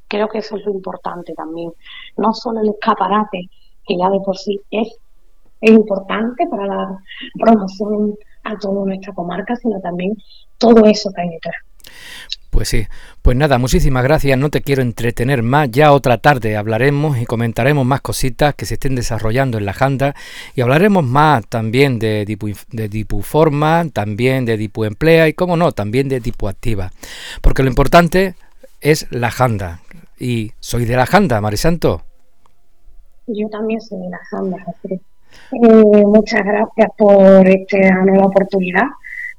Creo 0.06 0.28
que 0.28 0.40
eso 0.40 0.58
es 0.58 0.66
lo 0.66 0.72
importante 0.72 1.32
también. 1.32 1.72
No 2.18 2.34
solo 2.34 2.60
el 2.60 2.68
escaparate, 2.68 3.48
que 3.86 3.96
ya 3.96 4.10
de 4.10 4.20
por 4.20 4.36
sí 4.36 4.60
es, 4.70 4.98
es 5.62 5.70
importante 5.70 6.46
para 6.46 6.66
la 6.66 6.98
promoción 7.40 8.14
a 8.44 8.58
toda 8.58 8.84
nuestra 8.84 9.14
comarca, 9.14 9.56
sino 9.56 9.80
también 9.80 10.14
todo 10.58 10.84
eso 10.84 11.10
que 11.14 11.22
hay 11.22 11.30
detrás. 11.30 11.56
Pues 12.52 12.68
sí, 12.68 12.86
pues 13.22 13.34
nada, 13.34 13.56
muchísimas 13.56 14.04
gracias, 14.04 14.38
no 14.38 14.50
te 14.50 14.60
quiero 14.60 14.82
entretener 14.82 15.42
más, 15.42 15.70
ya 15.70 15.90
otra 15.90 16.18
tarde 16.18 16.56
hablaremos 16.58 17.16
y 17.16 17.24
comentaremos 17.24 17.86
más 17.86 18.02
cositas 18.02 18.54
que 18.54 18.66
se 18.66 18.74
estén 18.74 18.94
desarrollando 18.94 19.56
en 19.56 19.64
la 19.64 19.72
Janda. 19.72 20.14
Y 20.54 20.60
hablaremos 20.60 21.02
más 21.02 21.46
también 21.46 21.98
de 21.98 22.24
tipo, 22.26 22.48
de 22.48 23.06
forma, 23.22 23.86
también 23.90 24.44
de 24.44 24.58
tipo 24.58 24.84
emplea 24.84 25.28
y 25.28 25.32
como 25.32 25.56
no, 25.56 25.72
también 25.72 26.10
de 26.10 26.20
tipo 26.20 26.46
activa, 26.46 26.92
porque 27.40 27.62
lo 27.62 27.70
importante 27.70 28.34
es 28.82 29.06
la 29.10 29.30
Janda. 29.30 29.80
Y 30.18 30.52
soy 30.60 30.84
de 30.84 30.96
la 30.96 31.06
Janda, 31.06 31.40
Marisanto. 31.40 32.02
Yo 33.26 33.48
también 33.48 33.80
soy 33.80 33.98
de 33.98 34.10
la 34.10 34.20
Janda, 34.30 34.58
eh, 34.84 36.04
muchas 36.04 36.44
gracias 36.44 36.90
por 36.98 37.48
esta 37.48 38.04
nueva 38.04 38.26
oportunidad 38.26 38.84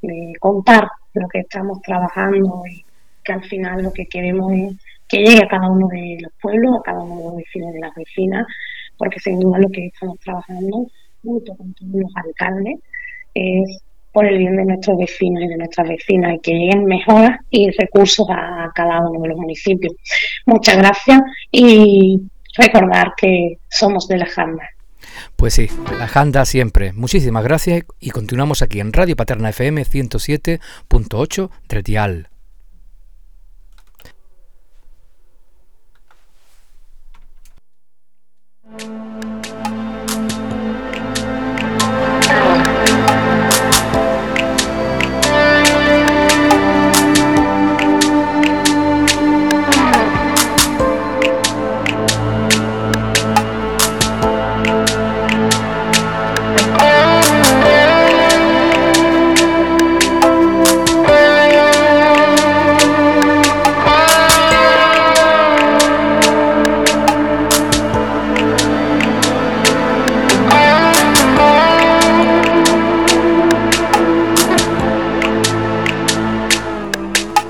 de 0.02 0.34
contar 0.40 0.88
lo 1.14 1.28
que 1.28 1.40
estamos 1.40 1.82
trabajando 1.82 2.64
y 2.70 2.84
que 3.24 3.34
al 3.34 3.44
final 3.44 3.84
lo 3.84 3.94
que 3.94 4.06
queremos 4.06 4.52
es 4.54 4.76
que 5.08 5.20
llegue 5.20 5.44
a 5.44 5.48
cada 5.48 5.70
uno 5.70 5.88
de 5.88 6.18
los 6.22 6.32
pueblos, 6.42 6.78
a 6.78 6.84
cada 6.84 7.02
uno 7.02 7.18
de 7.18 7.24
los 7.24 7.36
vecinos 7.38 7.74
de 7.74 7.80
las 7.80 7.96
vecinas, 7.96 8.48
porque 8.98 9.20
sin 9.20 9.40
duda 9.40 9.60
lo 9.60 9.70
que 9.70 9.88
estamos 9.88 10.20
trabajando 10.20 10.88
junto 11.22 11.56
con 11.56 11.74
todos 11.74 11.92
los 11.94 12.12
alcaldes 12.16 12.80
es 13.34 13.84
por 14.12 14.26
el 14.28 14.38
bien 14.38 14.56
de 14.56 14.66
nuestros 14.66 14.98
vecinos 14.98 15.44
y 15.44 15.48
de 15.48 15.58
nuestras 15.58 15.90
vecinas 15.90 16.36
y 16.36 16.40
que 16.40 16.52
lleguen 16.52 16.86
mejoras 16.86 17.40
y 17.50 17.70
recursos 17.72 18.28
a 18.30 18.72
cada 18.76 19.02
uno 19.08 19.22
de 19.22 19.30
los 19.30 19.38
municipios. 19.38 19.94
Muchas 20.46 20.78
gracias 20.78 21.22
y 21.52 22.22
recordar 22.56 23.14
que 23.18 23.58
somos 23.70 24.08
de 24.08 24.18
la 24.20 24.28
Janda. 24.28 24.70
Pues 25.36 25.54
sí, 25.54 25.70
la 25.98 26.08
Janda 26.08 26.46
siempre. 26.46 26.94
Muchísimas 26.94 27.44
gracias 27.44 27.84
y 28.00 28.12
continuamos 28.12 28.62
aquí 28.62 28.80
en 28.80 28.94
Radio 28.94 29.16
Paterna 29.16 29.50
FM 29.50 29.84
107.8 29.86 31.50
Tretial. 31.68 32.33